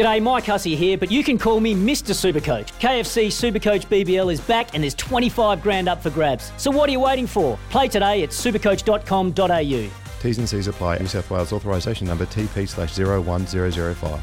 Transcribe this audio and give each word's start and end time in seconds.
G'day, 0.00 0.22
Mike 0.22 0.46
Hussey 0.46 0.74
here, 0.74 0.96
but 0.96 1.10
you 1.10 1.22
can 1.22 1.36
call 1.36 1.60
me 1.60 1.74
Mr. 1.74 2.14
Supercoach. 2.14 2.68
KFC 2.80 3.26
Supercoach 3.26 3.84
BBL 3.84 4.32
is 4.32 4.40
back 4.40 4.72
and 4.72 4.82
there's 4.82 4.94
25 4.94 5.62
grand 5.62 5.90
up 5.90 6.02
for 6.02 6.08
grabs. 6.08 6.52
So 6.56 6.70
what 6.70 6.88
are 6.88 6.92
you 6.92 7.00
waiting 7.00 7.26
for? 7.26 7.58
Play 7.68 7.86
today 7.86 8.22
at 8.22 8.30
supercoach.com.au. 8.30 9.90
T's 10.22 10.38
and 10.38 10.48
C's 10.48 10.68
apply. 10.68 10.96
New 11.00 11.06
South 11.06 11.30
Wales 11.30 11.52
authorisation 11.52 12.06
number 12.06 12.24
TP 12.24 12.66
slash 12.66 12.96
01005. 12.96 14.20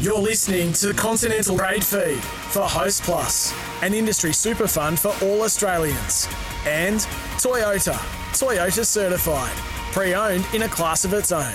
You're 0.00 0.18
listening 0.18 0.72
to 0.72 0.86
the 0.86 0.94
Continental 0.94 1.58
Trade 1.58 1.84
Feed 1.84 2.24
for 2.24 2.62
Host 2.62 3.02
Plus, 3.02 3.52
an 3.82 3.92
industry 3.92 4.32
super 4.32 4.66
fund 4.66 4.98
for 4.98 5.12
all 5.22 5.42
Australians. 5.42 6.26
And 6.66 7.00
Toyota, 7.36 7.92
Toyota 8.32 8.86
certified, 8.86 9.54
pre 9.92 10.14
owned 10.14 10.46
in 10.54 10.62
a 10.62 10.68
class 10.68 11.04
of 11.04 11.12
its 11.12 11.30
own. 11.30 11.52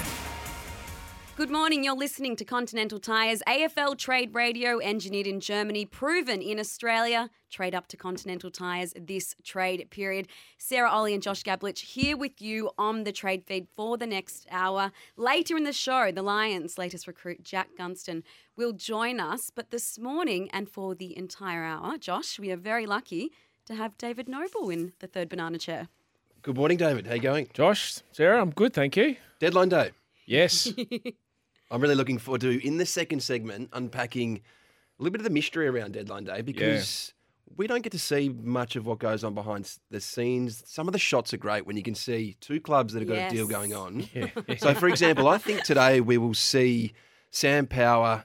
Good 1.44 1.52
morning. 1.52 1.84
You're 1.84 1.98
listening 1.98 2.38
to 2.38 2.46
Continental 2.46 3.02
Tires, 3.02 3.44
AFL 3.46 3.98
Trade 3.98 4.34
Radio, 4.34 4.80
engineered 4.80 5.28
in 5.28 5.42
Germany, 5.42 5.86
proven 5.86 6.42
in 6.42 6.58
Australia. 6.58 7.30
Trade 7.50 7.76
up 7.76 7.88
to 7.88 7.98
Continental 7.98 8.50
Tires 8.50 8.94
this 8.96 9.36
trade 9.44 9.86
period. 9.90 10.30
Sarah 10.58 10.90
Olle 10.90 11.08
and 11.08 11.22
Josh 11.22 11.44
Gabelich 11.44 11.80
here 11.80 12.16
with 12.16 12.42
you 12.42 12.72
on 12.78 13.04
the 13.04 13.12
trade 13.12 13.44
feed 13.46 13.68
for 13.76 13.98
the 13.98 14.08
next 14.08 14.48
hour. 14.52 14.94
Later 15.18 15.58
in 15.58 15.66
the 15.66 15.74
show, 15.74 16.14
the 16.14 16.22
Lions' 16.22 16.78
latest 16.78 17.08
recruit, 17.08 17.44
Jack 17.44 17.72
Gunston, 17.78 18.24
will 18.56 18.72
join 18.72 19.20
us. 19.20 19.50
But 19.54 19.70
this 19.70 20.00
morning 20.00 20.50
and 20.54 20.70
for 20.70 20.96
the 20.96 21.18
entire 21.18 21.66
hour, 21.66 21.98
Josh, 21.98 22.40
we 22.40 22.52
are 22.52 22.58
very 22.58 22.86
lucky 22.86 23.34
to 23.66 23.76
have 23.76 23.98
David 23.98 24.30
Noble 24.30 24.70
in 24.70 24.94
the 25.00 25.08
third 25.08 25.28
banana 25.28 25.58
chair. 25.58 25.90
Good 26.42 26.56
morning, 26.56 26.78
David. 26.78 27.06
How 27.06 27.16
you 27.16 27.20
going? 27.20 27.50
Josh, 27.54 28.00
Sarah, 28.14 28.42
I'm 28.42 28.52
good, 28.52 28.74
thank 28.74 28.96
you. 28.96 29.18
Deadline 29.42 29.68
day. 29.68 29.92
Yes. 30.26 30.72
I'm 31.74 31.82
really 31.82 31.96
looking 31.96 32.20
forward 32.20 32.42
to 32.42 32.66
in 32.66 32.78
the 32.78 32.86
second 32.86 33.24
segment 33.24 33.70
unpacking 33.74 34.38
a 35.00 35.04
little 35.04 35.12
bit 35.12 35.22
of 35.22 35.26
the 35.26 35.32
mystery 35.32 35.68
around 35.68 35.94
deadline 35.94 36.24
day 36.24 36.42
because 36.42 37.14
we 37.58 37.66
don't 37.66 37.82
get 37.82 37.92
to 37.94 38.00
see 38.00 38.30
much 38.30 38.76
of 38.76 38.86
what 38.86 39.00
goes 39.00 39.24
on 39.24 39.34
behind 39.34 39.76
the 39.90 40.00
scenes. 40.00 40.62
Some 40.68 40.88
of 40.88 40.92
the 40.94 41.00
shots 41.00 41.34
are 41.34 41.38
great 41.38 41.66
when 41.66 41.76
you 41.76 41.82
can 41.82 41.96
see 41.96 42.38
two 42.40 42.62
clubs 42.62 42.94
that 42.94 43.00
have 43.00 43.10
got 43.10 43.18
a 43.32 43.36
deal 43.36 43.48
going 43.48 43.74
on. 43.74 44.08
yeah. 44.14 44.28
So, 44.58 44.76
for 44.76 44.88
example, 44.88 45.28
I 45.28 45.40
think 45.40 45.64
today 45.64 46.00
we 46.00 46.20
will 46.20 46.36
see 46.36 46.94
Sam 47.32 47.66
Power 47.66 48.24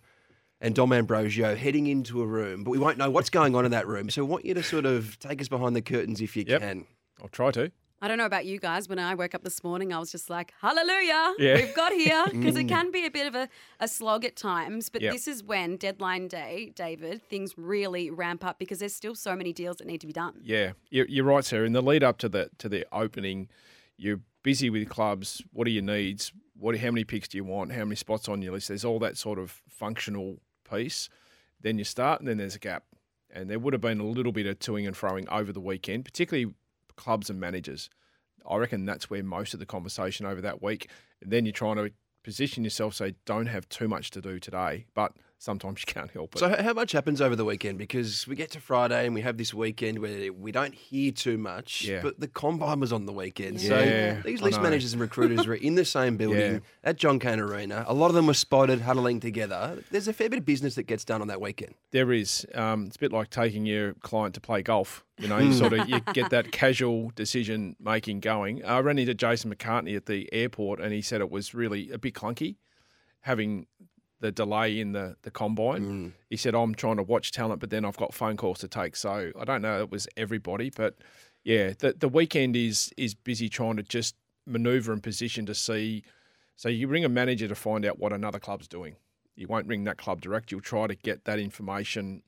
and 0.61 0.75
Dom 0.75 0.91
Ambrogio 0.91 1.57
heading 1.57 1.87
into 1.87 2.21
a 2.21 2.27
room, 2.27 2.65
but 2.65 2.71
we 2.71 2.79
won't 2.79 2.99
know 2.99 3.09
what's 3.11 3.31
going 3.31 3.55
on 3.55 3.65
in 3.65 3.71
that 3.71 3.87
room. 3.87 4.11
So, 4.11 4.27
I 4.27 4.29
want 4.29 4.45
you 4.45 4.53
to 4.53 4.63
sort 4.63 4.85
of 4.85 5.19
take 5.21 5.41
us 5.41 5.49
behind 5.49 5.75
the 5.75 5.81
curtains 5.81 6.21
if 6.21 6.37
you 6.37 6.45
Yep. 6.47 6.61
can. 6.61 6.87
I'll 7.23 7.29
try 7.29 7.51
to. 7.53 7.73
I 8.01 8.07
don't 8.07 8.19
know 8.19 8.27
about 8.27 8.47
you 8.47 8.61
guys. 8.61 8.89
When 8.89 8.99
I 8.99 9.15
woke 9.15 9.35
up 9.35 9.43
this 9.43 9.65
morning, 9.65 9.93
I 9.93 9.99
was 9.99 10.13
just 10.13 10.31
like, 10.31 10.55
hallelujah, 10.61 11.35
Yeah. 11.39 11.57
we've 11.57 11.75
got 11.75 11.93
here. 11.93 12.25
Because 12.33 12.57
it 12.57 12.67
mm. 12.67 12.69
can 12.69 12.91
be 12.93 13.05
a 13.07 13.11
bit 13.11 13.27
of 13.27 13.35
a, 13.35 13.49
a 13.81 13.89
slog 13.89 14.25
at 14.25 14.37
times. 14.37 14.89
But 14.89 15.03
Yep. 15.03 15.13
this 15.13 15.27
is 15.27 15.43
when 15.43 15.77
deadline 15.77 16.29
day, 16.29 16.73
David, 16.77 17.23
things 17.29 17.59
really 17.59 18.11
ramp 18.11 18.45
up 18.45 18.59
because 18.59 18.79
there's 18.79 18.95
still 18.95 19.15
so 19.17 19.35
many 19.35 19.53
deals 19.53 19.79
that 19.79 19.87
need 19.87 20.01
to 20.01 20.07
be 20.07 20.13
done. 20.13 20.41
Yeah, 20.43 20.73
you're, 20.91 21.07
you're 21.09 21.25
right, 21.25 21.45
Sarah. 21.45 21.67
In 21.67 21.73
the 21.73 21.83
lead 21.83 22.05
up 22.05 22.19
to 22.19 22.29
the 22.29 22.51
to 22.59 22.69
the 22.69 22.87
opening, 22.93 23.49
you're 23.97 24.21
busy 24.43 24.71
with 24.71 24.89
clubs. 24.89 25.43
What 25.53 25.67
are 25.67 25.71
your 25.71 25.83
needs? 25.83 26.33
What? 26.57 26.79
How 26.79 26.91
many 26.91 27.05
picks 27.05 27.29
do 27.29 27.39
you 27.39 27.45
want? 27.45 27.73
How 27.73 27.85
many 27.85 27.97
spots 27.97 28.29
on 28.29 28.43
your 28.43 28.53
list? 28.53 28.69
There's 28.69 28.85
all 28.85 28.99
that 29.01 29.17
sort 29.17 29.39
of 29.39 29.63
functional 29.69 30.41
piece. 30.71 31.09
Then 31.61 31.79
you 31.79 31.85
start, 31.85 32.21
and 32.21 32.29
then 32.29 32.39
there's 32.39 32.55
a 32.55 32.61
gap. 32.61 32.85
And 33.31 33.51
there 33.51 33.59
would 33.59 33.75
have 33.75 33.83
been 33.83 34.01
a 34.01 34.07
little 34.07 34.33
bit 34.33 34.47
of 34.47 34.59
toing 34.59 34.87
and 34.87 34.97
froing 34.97 35.27
over 35.31 35.53
the 35.53 35.61
weekend, 35.61 36.05
particularly 36.05 36.55
clubs 36.99 37.31
and 37.31 37.41
managers. 37.41 37.89
I 38.49 38.57
reckon 38.57 38.85
that's 38.85 39.09
where 39.09 39.23
most 39.23 39.55
of 39.55 39.61
the 39.61 39.67
conversation 39.67 40.27
over 40.27 40.43
that 40.43 40.63
week. 40.63 40.91
And 41.23 41.31
then 41.31 41.47
you're 41.47 41.53
trying 41.53 41.77
to 41.77 41.91
position 42.23 42.65
yourself 42.65 42.95
so 42.95 43.07
you 43.07 43.15
don't 43.25 43.47
have 43.47 43.69
too 43.71 43.89
much 43.89 44.11
to 44.11 44.21
do 44.21 44.39
today, 44.39 44.85
but 44.95 45.13
sometimes 45.39 45.81
you 45.87 45.93
can't 45.93 46.11
help 46.11 46.35
it. 46.35 46.39
So, 46.39 46.55
how 46.63 46.73
much 46.73 46.93
happens 46.93 47.21
over 47.21 47.35
the 47.37 47.45
weekend? 47.45 47.79
Because 47.79 48.27
we 48.27 48.37
get 48.37 48.51
to 48.53 48.61
Friday 48.61 49.07
and 49.07 49.15
we 49.15 49.21
have 49.23 49.37
this 49.39 49.55
weekend 49.55 50.01
where 50.01 50.33
we 50.33 50.53
don't 50.53 50.75
hear 50.75 51.13
too 51.13 51.39
much, 51.39 51.85
Yeah. 51.85 52.01
but 52.03 52.21
the 52.21 52.29
combine 52.29 52.81
was 52.81 52.93
on 52.93 53.07
the 53.07 53.13
weekend. 53.13 53.61
Yeah, 53.61 54.17
so, 54.17 54.23
these 54.25 54.43
list 54.43 54.61
managers 54.61 54.93
and 54.93 55.01
recruiters 55.01 55.47
were 55.47 55.55
in 55.55 55.75
the 55.77 55.85
same 55.85 56.17
building 56.19 56.55
Yeah. 56.55 56.59
at 56.85 56.97
John 56.99 57.19
Cain 57.19 57.39
Arena. 57.41 57.85
A 57.87 57.95
lot 57.95 58.09
of 58.09 58.15
them 58.15 58.27
were 58.27 58.35
spotted 58.35 58.81
huddling 58.83 59.21
together. 59.21 59.83
There's 59.91 60.09
a 60.09 60.13
fair 60.13 60.29
bit 60.29 60.41
of 60.41 60.45
business 60.45 60.75
that 60.75 60.85
gets 60.85 61.05
done 61.05 61.23
on 61.23 61.29
that 61.29 61.41
weekend. 61.41 61.75
There 61.93 62.13
is. 62.13 62.47
Um, 62.55 62.85
it's 62.87 62.97
a 62.97 63.01
bit 63.01 63.13
like 63.13 63.31
taking 63.31 63.65
your 63.65 63.95
client 63.95 64.35
to 64.35 64.41
play 64.41 64.63
golf. 64.63 65.05
You 65.19 65.27
know, 65.29 65.39
you 65.39 65.53
sort 65.53 65.73
of 65.73 65.89
you 65.89 66.01
get 66.13 66.31
that 66.31 66.53
casual 66.53 67.11
decision 67.17 67.75
making 67.81 68.21
going. 68.21 68.65
I 68.65 68.79
ran 68.81 68.99
into 68.99 69.15
Jason 69.15 69.53
McCartney 69.53 69.97
at 69.97 70.07
the 70.07 70.29
airport, 70.33 70.81
and 70.81 70.93
he 70.93 71.03
said 71.03 71.21
it 71.21 71.31
was 71.31 71.55
really 71.55 71.91
a 71.91 71.99
bit 71.99 72.15
clunky 72.15 72.57
having 73.23 73.67
the 74.21 74.33
delay 74.33 74.81
in 74.81 74.93
the 74.93 75.17
the 75.23 75.31
combine. 75.31 75.85
Mm. 75.85 76.13
He 76.31 76.37
said, 76.37 76.55
"I'm 76.55 76.75
trying 76.75 76.97
to 76.97 77.03
watch 77.03 77.33
talent, 77.33 77.61
but 77.61 77.71
then 77.71 77.85
I've 77.85 77.97
got 77.97 78.15
phone 78.15 78.37
calls 78.37 78.59
to 78.61 78.69
take." 78.69 78.97
So 78.97 79.33
I 79.39 79.45
don't 79.45 79.63
know. 79.63 79.81
It 79.81 79.91
was 79.91 80.09
everybody, 80.17 80.71
but 80.71 80.97
yeah, 81.45 81.73
the 81.79 81.95
the 81.99 82.09
weekend 82.09 82.57
is 82.57 82.93
is 82.97 83.15
busy 83.15 83.49
trying 83.49 83.77
to 83.77 83.83
just 83.83 84.15
manoeuvre 84.47 84.93
and 84.93 85.03
position 85.03 85.47
to 85.47 85.55
see. 85.55 86.03
So 86.57 86.69
you 86.69 86.89
ring 86.89 87.05
a 87.05 87.09
manager 87.09 87.47
to 87.47 87.55
find 87.55 87.85
out 87.85 87.99
what 87.99 88.13
another 88.13 88.41
club's 88.41 88.67
doing. 88.67 88.97
You 89.37 89.47
won't 89.47 89.69
ring 89.69 89.85
that 89.85 89.99
club 89.99 90.21
direct. 90.21 90.51
You'll 90.51 90.61
try 90.61 90.89
to 90.89 90.97
get 90.97 91.25
that 91.25 91.39
information 91.39 92.23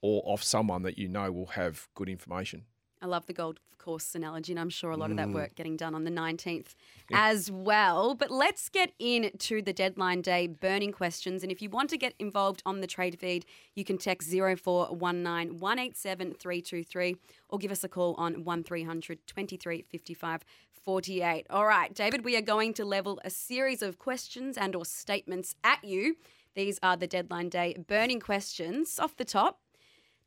or 0.00 0.22
off 0.24 0.42
someone 0.42 0.82
that 0.82 0.96
you 0.96 1.08
know 1.08 1.30
will 1.30 1.46
have 1.46 1.88
good 1.94 2.08
information. 2.08 2.64
I 3.04 3.06
love 3.06 3.26
the 3.26 3.34
Gold 3.34 3.60
course 3.76 4.14
analogy, 4.14 4.50
and 4.54 4.58
I'm 4.58 4.70
sure 4.70 4.90
a 4.90 4.96
lot 4.96 5.10
of 5.10 5.18
that 5.18 5.28
mm. 5.28 5.34
work 5.34 5.54
getting 5.56 5.76
done 5.76 5.94
on 5.94 6.04
the 6.04 6.10
19th 6.10 6.74
as 7.12 7.50
well. 7.50 8.14
But 8.14 8.30
let's 8.30 8.70
get 8.70 8.92
into 8.98 9.60
the 9.60 9.74
deadline 9.74 10.22
day 10.22 10.46
burning 10.46 10.90
questions. 10.90 11.42
And 11.42 11.52
if 11.52 11.60
you 11.60 11.68
want 11.68 11.90
to 11.90 11.98
get 11.98 12.14
involved 12.18 12.62
on 12.64 12.80
the 12.80 12.86
trade 12.86 13.18
feed, 13.20 13.44
you 13.74 13.84
can 13.84 13.98
text 13.98 14.30
0419 14.30 15.58
187 15.58 16.32
323 16.32 17.16
or 17.50 17.58
give 17.58 17.70
us 17.70 17.84
a 17.84 17.88
call 17.88 18.14
on 18.14 18.42
1300 18.42 19.26
23 19.26 19.82
55 19.82 20.44
48. 20.82 21.46
All 21.50 21.66
right, 21.66 21.94
David, 21.94 22.24
we 22.24 22.38
are 22.38 22.42
going 22.42 22.72
to 22.72 22.86
level 22.86 23.20
a 23.22 23.28
series 23.28 23.82
of 23.82 23.98
questions 23.98 24.56
and 24.56 24.74
or 24.74 24.86
statements 24.86 25.54
at 25.62 25.84
you. 25.84 26.16
These 26.54 26.78
are 26.82 26.96
the 26.96 27.06
deadline 27.06 27.50
day 27.50 27.76
burning 27.86 28.20
questions. 28.20 28.98
Off 28.98 29.14
the 29.14 29.26
top, 29.26 29.60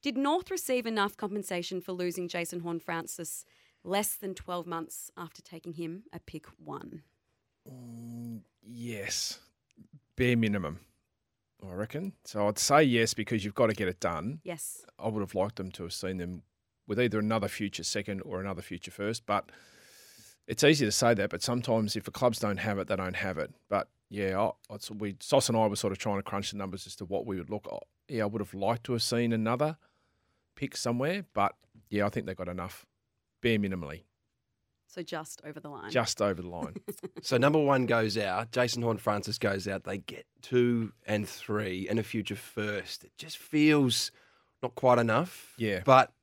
did 0.01 0.17
North 0.17 0.51
receive 0.51 0.85
enough 0.85 1.17
compensation 1.17 1.81
for 1.81 1.91
losing 1.91 2.27
Jason 2.27 2.61
Horne-Francis 2.61 3.45
less 3.83 4.15
than 4.15 4.33
12 4.33 4.67
months 4.67 5.11
after 5.17 5.41
taking 5.41 5.73
him 5.73 6.03
a 6.13 6.19
pick 6.19 6.45
one? 6.63 7.03
Mm, 7.69 8.41
yes, 8.61 9.39
bare 10.15 10.37
minimum, 10.37 10.79
I 11.65 11.73
reckon. 11.73 12.13
So 12.25 12.47
I'd 12.47 12.59
say 12.59 12.83
yes 12.83 13.13
because 13.13 13.43
you've 13.43 13.55
got 13.55 13.67
to 13.67 13.75
get 13.75 13.87
it 13.87 13.99
done. 13.99 14.39
Yes. 14.43 14.85
I 14.99 15.07
would 15.07 15.21
have 15.21 15.35
liked 15.35 15.55
them 15.55 15.71
to 15.71 15.83
have 15.83 15.93
seen 15.93 16.17
them 16.17 16.43
with 16.87 16.99
either 16.99 17.19
another 17.19 17.47
future 17.47 17.83
second 17.83 18.21
or 18.21 18.39
another 18.39 18.61
future 18.61 18.91
first. 18.91 19.25
But 19.25 19.51
it's 20.47 20.63
easy 20.63 20.85
to 20.85 20.91
say 20.91 21.13
that, 21.13 21.29
but 21.29 21.41
sometimes 21.43 21.95
if 21.95 22.03
the 22.05 22.11
clubs 22.11 22.39
don't 22.39 22.57
have 22.57 22.77
it, 22.79 22.87
they 22.87 22.95
don't 22.95 23.15
have 23.15 23.37
it. 23.37 23.53
But 23.69 23.89
yeah, 24.09 24.39
I, 24.39 24.73
I, 24.73 24.77
we 24.97 25.15
Sauce 25.19 25.49
and 25.49 25.57
I 25.57 25.67
were 25.67 25.75
sort 25.75 25.91
of 25.91 25.99
trying 25.99 26.17
to 26.17 26.23
crunch 26.23 26.51
the 26.51 26.57
numbers 26.57 26.87
as 26.87 26.95
to 26.97 27.05
what 27.05 27.25
we 27.25 27.37
would 27.37 27.49
look. 27.49 27.67
oh, 27.71 27.79
Yeah, 28.07 28.23
I 28.23 28.25
would 28.27 28.41
have 28.41 28.53
liked 28.53 28.85
to 28.85 28.93
have 28.93 29.03
seen 29.03 29.33
another 29.33 29.77
pick 30.55 30.77
somewhere, 30.77 31.25
but 31.33 31.53
yeah, 31.89 32.05
I 32.05 32.09
think 32.09 32.25
they 32.25 32.33
got 32.33 32.47
enough, 32.47 32.85
bare 33.41 33.59
minimally, 33.59 34.03
So 34.87 35.03
just 35.03 35.41
over 35.45 35.59
the 35.59 35.69
line. 35.69 35.91
just 35.91 36.21
over 36.21 36.41
the 36.41 36.49
line. 36.49 36.75
So, 37.21 37.35
number 37.37 37.59
one 37.59 37.85
goes 37.87 38.17
out. 38.17 38.51
Jason 38.51 38.81
Horne-Francis 38.83 39.37
goes 39.39 39.67
out. 39.67 39.83
They 39.83 39.97
get 39.97 40.25
two 40.41 40.93
and 41.05 41.27
three 41.27 41.87
and 41.89 41.99
a 41.99 42.03
future 42.03 42.35
first. 42.37 43.03
It 43.03 43.11
just 43.17 43.37
feels 43.37 44.11
not 44.63 44.75
quite 44.75 44.97
enough. 44.97 45.53
Yeah. 45.57 45.81
But 45.83 46.13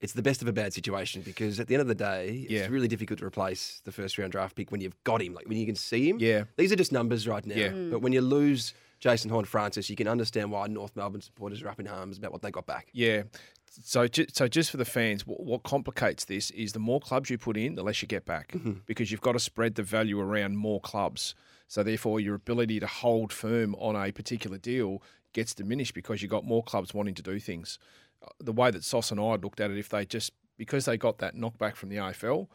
it's 0.00 0.12
the 0.12 0.22
best 0.22 0.42
of 0.42 0.48
a 0.48 0.52
bad 0.52 0.72
situation 0.72 1.22
because 1.22 1.58
at 1.58 1.66
the 1.66 1.74
end 1.74 1.80
of 1.80 1.88
the 1.88 1.94
day, 1.94 2.46
Yeah. 2.48 2.60
it's 2.60 2.70
really 2.70 2.88
difficult 2.88 3.18
to 3.18 3.26
replace 3.26 3.80
the 3.84 3.92
first 3.92 4.16
round 4.18 4.32
draft 4.32 4.54
pick 4.54 4.70
when 4.70 4.80
you've 4.80 5.02
got 5.04 5.20
him. 5.20 5.34
Like 5.34 5.48
when 5.48 5.58
you 5.58 5.66
can 5.66 5.74
see 5.74 6.08
him. 6.08 6.18
Yeah. 6.20 6.44
These 6.56 6.70
are 6.72 6.76
just 6.76 6.92
numbers 6.92 7.26
right 7.26 7.44
now. 7.44 7.56
Yeah. 7.56 7.70
But 7.90 8.00
when 8.00 8.12
you 8.12 8.20
lose 8.20 8.74
Jason 9.00 9.30
Horne-Francis, 9.30 9.90
you 9.90 9.96
can 9.96 10.06
understand 10.08 10.52
why 10.52 10.66
North 10.68 10.94
Melbourne 10.94 11.20
supporters 11.20 11.62
are 11.62 11.68
up 11.68 11.80
in 11.80 11.88
arms 11.88 12.18
about 12.18 12.32
what 12.32 12.42
they 12.42 12.50
got 12.50 12.66
back. 12.66 12.88
Yeah. 12.92 13.24
So, 13.82 14.08
ju- 14.08 14.26
so 14.32 14.48
just 14.48 14.70
for 14.70 14.76
the 14.76 14.84
fans, 14.84 15.26
what, 15.26 15.40
what 15.40 15.62
complicates 15.62 16.24
this 16.24 16.50
is 16.52 16.72
the 16.72 16.78
more 16.78 17.00
clubs 17.00 17.30
you 17.30 17.38
put 17.38 17.56
in, 17.56 17.74
the 17.74 17.82
less 17.82 18.00
you 18.02 18.08
get 18.08 18.24
back 18.24 18.52
mm-hmm. 18.52 18.72
because 18.86 19.10
you've 19.10 19.20
got 19.20 19.32
to 19.32 19.38
spread 19.40 19.74
the 19.74 19.82
value 19.82 20.18
around 20.18 20.56
more 20.56 20.80
clubs. 20.80 21.34
So, 21.68 21.82
therefore, 21.82 22.18
your 22.18 22.34
ability 22.34 22.80
to 22.80 22.86
hold 22.86 23.32
firm 23.32 23.74
on 23.76 23.94
a 23.94 24.10
particular 24.10 24.58
deal, 24.58 25.02
gets 25.32 25.54
diminished 25.54 25.94
because 25.94 26.22
you've 26.22 26.30
got 26.30 26.44
more 26.44 26.62
clubs 26.62 26.94
wanting 26.94 27.14
to 27.14 27.22
do 27.22 27.38
things. 27.38 27.78
The 28.40 28.52
way 28.52 28.70
that 28.70 28.84
Sauce 28.84 29.10
and 29.10 29.20
I 29.20 29.36
looked 29.36 29.60
at 29.60 29.70
it, 29.70 29.78
if 29.78 29.88
they 29.88 30.04
just 30.04 30.32
because 30.56 30.84
they 30.84 30.96
got 30.96 31.18
that 31.18 31.36
knockback 31.36 31.76
from 31.76 31.88
the 31.88 31.96
AFL 31.96 32.48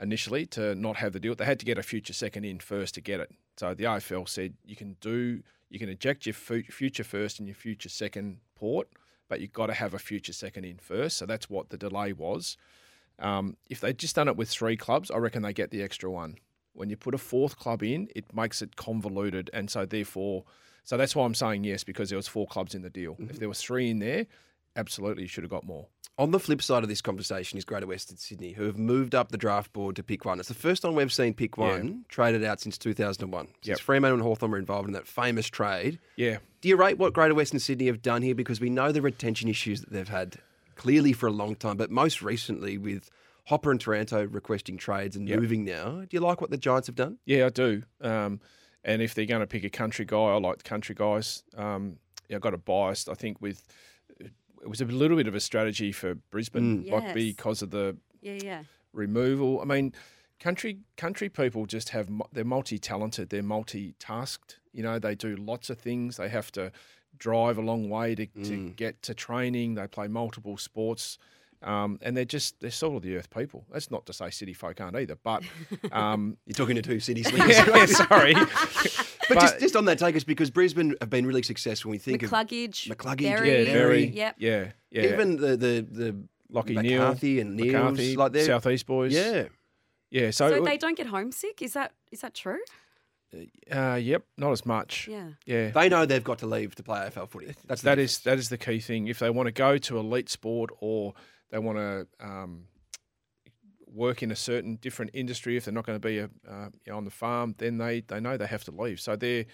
initially 0.00 0.46
to 0.46 0.74
not 0.74 0.96
have 0.96 1.12
the 1.12 1.20
deal, 1.20 1.34
they 1.34 1.44
had 1.44 1.58
to 1.58 1.66
get 1.66 1.78
a 1.78 1.82
future 1.82 2.12
second 2.12 2.44
in 2.44 2.60
first 2.60 2.94
to 2.94 3.00
get 3.00 3.20
it. 3.20 3.30
So 3.56 3.74
the 3.74 3.84
AFL 3.84 4.28
said 4.28 4.54
you 4.64 4.76
can 4.76 4.96
do 5.00 5.42
you 5.68 5.78
can 5.78 5.88
eject 5.88 6.26
your 6.26 6.34
future 6.34 7.04
first 7.04 7.38
and 7.38 7.48
your 7.48 7.54
future 7.54 7.88
second 7.88 8.38
port, 8.54 8.88
but 9.28 9.40
you've 9.40 9.54
got 9.54 9.66
to 9.66 9.74
have 9.74 9.94
a 9.94 9.98
future 9.98 10.34
second 10.34 10.64
in 10.64 10.76
first. 10.76 11.16
So 11.16 11.24
that's 11.24 11.48
what 11.48 11.70
the 11.70 11.78
delay 11.78 12.12
was. 12.12 12.58
Um, 13.18 13.56
if 13.70 13.80
they'd 13.80 13.98
just 13.98 14.16
done 14.16 14.28
it 14.28 14.36
with 14.36 14.50
three 14.50 14.76
clubs, 14.76 15.10
I 15.10 15.16
reckon 15.16 15.42
they 15.42 15.54
get 15.54 15.70
the 15.70 15.82
extra 15.82 16.10
one. 16.10 16.36
When 16.74 16.90
you 16.90 16.96
put 16.96 17.14
a 17.14 17.18
fourth 17.18 17.58
club 17.58 17.82
in, 17.82 18.08
it 18.14 18.34
makes 18.34 18.60
it 18.60 18.76
convoluted, 18.76 19.50
and 19.52 19.70
so 19.70 19.86
therefore, 19.86 20.44
so 20.84 20.96
that's 20.96 21.14
why 21.14 21.24
I'm 21.24 21.34
saying 21.34 21.64
yes 21.64 21.84
because 21.84 22.08
there 22.10 22.16
was 22.16 22.28
four 22.28 22.46
clubs 22.46 22.74
in 22.74 22.82
the 22.82 22.90
deal. 22.90 23.16
If 23.18 23.38
there 23.38 23.48
was 23.48 23.60
three 23.60 23.90
in 23.90 23.98
there, 23.98 24.26
absolutely 24.76 25.26
should 25.26 25.44
have 25.44 25.50
got 25.50 25.64
more. 25.64 25.86
On 26.18 26.30
the 26.30 26.38
flip 26.38 26.60
side 26.60 26.82
of 26.82 26.88
this 26.90 27.00
conversation 27.00 27.56
is 27.56 27.64
Greater 27.64 27.86
Western 27.86 28.18
Sydney, 28.18 28.52
who 28.52 28.64
have 28.64 28.76
moved 28.76 29.14
up 29.14 29.30
the 29.30 29.38
draft 29.38 29.72
board 29.72 29.96
to 29.96 30.02
pick 30.02 30.24
one. 30.26 30.38
It's 30.38 30.48
the 30.48 30.54
first 30.54 30.82
time 30.82 30.94
we've 30.94 31.12
seen 31.12 31.32
pick 31.32 31.56
one 31.56 32.04
traded 32.08 32.44
out 32.44 32.60
since 32.60 32.76
2001. 32.76 33.46
Since 33.46 33.66
Yep. 33.66 33.78
Fremantle 33.80 34.18
and 34.18 34.22
Hawthorn 34.22 34.52
were 34.52 34.58
involved 34.58 34.88
in 34.88 34.92
that 34.92 35.06
famous 35.06 35.46
trade. 35.48 35.98
Yeah, 36.16 36.38
Do 36.60 36.68
you 36.68 36.76
rate 36.76 36.98
what 36.98 37.14
Greater 37.14 37.34
Western 37.34 37.60
Sydney 37.60 37.86
have 37.86 38.02
done 38.02 38.20
here? 38.22 38.34
Because 38.34 38.60
we 38.60 38.68
know 38.68 38.92
the 38.92 39.00
retention 39.00 39.48
issues 39.48 39.80
that 39.80 39.90
they've 39.90 40.08
had 40.08 40.36
clearly 40.76 41.12
for 41.14 41.26
a 41.28 41.32
long 41.32 41.54
time, 41.56 41.76
but 41.78 41.90
most 41.90 42.20
recently 42.22 42.76
with 42.76 43.10
Hopper 43.46 43.70
and 43.70 43.80
Taranto 43.80 44.24
requesting 44.26 44.76
trades 44.76 45.16
and 45.16 45.26
Yep. 45.26 45.40
moving 45.40 45.64
now. 45.64 46.00
Do 46.02 46.08
you 46.10 46.20
like 46.20 46.40
what 46.42 46.50
the 46.50 46.58
Giants 46.58 46.86
have 46.88 46.94
done? 46.94 47.18
Yeah, 47.24 47.46
I 47.46 47.48
do. 47.48 47.82
Um, 48.02 48.40
and 48.84 49.00
if 49.00 49.14
they're 49.14 49.26
going 49.26 49.40
to 49.40 49.46
pick 49.46 49.64
a 49.64 49.70
country 49.70 50.04
guy, 50.04 50.16
I 50.18 50.36
like 50.38 50.58
the 50.58 50.68
country 50.68 50.94
guys. 50.94 51.42
Um, 51.56 51.96
yeah, 52.28 52.36
I 52.36 52.38
got 52.38 52.52
a 52.54 52.58
bias. 52.58 53.08
I 53.08 53.14
think 53.14 53.40
with 53.40 53.66
it 54.62 54.68
was 54.68 54.80
a 54.80 54.84
little 54.84 55.16
bit 55.16 55.26
of 55.26 55.34
a 55.34 55.40
strategy 55.40 55.92
for 55.92 56.14
Brisbane, 56.14 56.84
Mm. 56.84 56.90
like 56.90 57.02
Yes. 57.02 57.14
because 57.14 57.62
of 57.62 57.70
the 57.70 57.96
Yeah, 58.20 58.38
yeah. 58.42 58.62
removal. 58.92 59.60
I 59.60 59.64
mean, 59.64 59.92
country 60.38 60.78
country 60.96 61.28
people 61.28 61.66
just 61.66 61.90
have 61.90 62.08
mu- 62.08 62.24
they're 62.32 62.44
multi 62.44 62.78
talented. 62.78 63.28
They're 63.30 63.42
multitasked. 63.42 64.56
You 64.72 64.82
know, 64.82 64.98
they 64.98 65.14
do 65.14 65.36
lots 65.36 65.70
of 65.70 65.78
things. 65.78 66.16
They 66.16 66.28
have 66.28 66.50
to 66.52 66.72
drive 67.18 67.58
a 67.58 67.62
long 67.62 67.88
way 67.90 68.14
to, 68.14 68.26
to 68.26 68.70
get 68.70 69.02
to 69.02 69.14
training. 69.14 69.74
They 69.74 69.86
play 69.86 70.08
multiple 70.08 70.56
sports. 70.56 71.18
Um, 71.62 71.98
and 72.02 72.16
they're 72.16 72.24
just 72.24 72.60
they're 72.60 72.70
sort 72.70 72.96
of 72.96 73.02
the 73.02 73.16
earth 73.16 73.30
people. 73.30 73.64
That's 73.72 73.90
not 73.90 74.06
to 74.06 74.12
say 74.12 74.30
city 74.30 74.52
folk 74.52 74.80
aren't 74.80 74.96
either, 74.96 75.16
but 75.22 75.42
um, 75.92 76.36
You're 76.46 76.54
talking 76.54 76.76
to 76.76 76.82
two 76.82 77.00
city 77.00 77.22
slingers. 77.28 77.56
yeah, 77.56 77.86
sorry. 77.86 78.34
But, 79.28 79.40
just, 79.40 79.60
just 79.60 79.76
on 79.76 79.84
that 79.86 79.98
take 79.98 80.16
us 80.16 80.24
because 80.24 80.50
Brisbane 80.50 80.94
have 81.00 81.08
been 81.08 81.24
really 81.24 81.44
successful. 81.44 81.88
When 81.90 81.94
we 81.94 81.98
think 81.98 82.22
McCluggage, 82.22 82.90
of 82.90 82.98
McCluggage, 82.98 83.22
Berry, 83.22 83.48
yeah, 83.48 83.64
Berry, 83.64 83.72
very, 83.72 84.04
Yep. 84.06 84.34
yeah, 84.38 84.72
yeah. 84.90 85.02
even 85.04 85.36
the 85.36 85.56
the 85.56 85.86
the 85.88 86.16
Lockie 86.50 86.74
McCarthy 86.74 87.34
Neale, 87.34 87.40
and 87.46 87.56
Neils, 87.56 87.72
McCarthy, 87.72 88.16
like 88.16 88.32
they're 88.32 88.44
Southeast 88.44 88.84
boys. 88.86 89.12
yeah. 89.14 89.44
yeah. 90.10 90.30
So, 90.32 90.50
So 90.50 90.64
they 90.64 90.76
don't 90.76 90.96
get 90.96 91.06
homesick? 91.06 91.62
Is 91.62 91.72
that 91.74 91.92
is 92.10 92.20
that 92.20 92.34
true? 92.34 92.58
uh, 93.74 93.94
yep, 93.94 94.24
not 94.36 94.52
as 94.52 94.66
much. 94.66 95.08
Yeah. 95.10 95.28
yeah. 95.46 95.70
They 95.70 95.88
know 95.88 96.04
they've 96.04 96.22
got 96.22 96.38
to 96.40 96.46
leave 96.46 96.74
to 96.74 96.82
play 96.82 96.98
AFL 97.00 97.28
footy. 97.28 97.54
That's 97.66 97.80
the 97.82 97.90
that 97.90 97.94
difference. 97.94 98.12
is 98.12 98.18
that 98.24 98.38
is 98.38 98.48
the 98.50 98.58
key 98.58 98.80
thing. 98.80 99.06
If 99.06 99.20
they 99.20 99.30
want 99.30 99.46
to 99.46 99.52
go 99.52 99.78
to 99.78 99.98
elite 99.98 100.28
sport 100.28 100.70
or 100.80 101.14
they 101.52 101.58
want 101.58 101.78
to 101.78 102.06
um, 102.18 102.64
work 103.86 104.22
in 104.22 104.32
a 104.32 104.36
certain 104.36 104.76
different 104.76 105.12
industry, 105.14 105.56
if 105.56 105.66
they're 105.66 105.74
not 105.74 105.86
going 105.86 106.00
to 106.00 106.08
be 106.08 106.18
a, 106.18 106.24
uh, 106.50 106.70
you 106.84 106.90
know, 106.92 106.96
on 106.96 107.04
the 107.04 107.10
farm, 107.10 107.54
then 107.58 107.78
they, 107.78 108.00
they 108.00 108.18
know 108.18 108.36
they 108.36 108.46
have 108.46 108.64
to 108.64 108.72
leave. 108.72 108.98
So 108.98 109.14
they're 109.14 109.44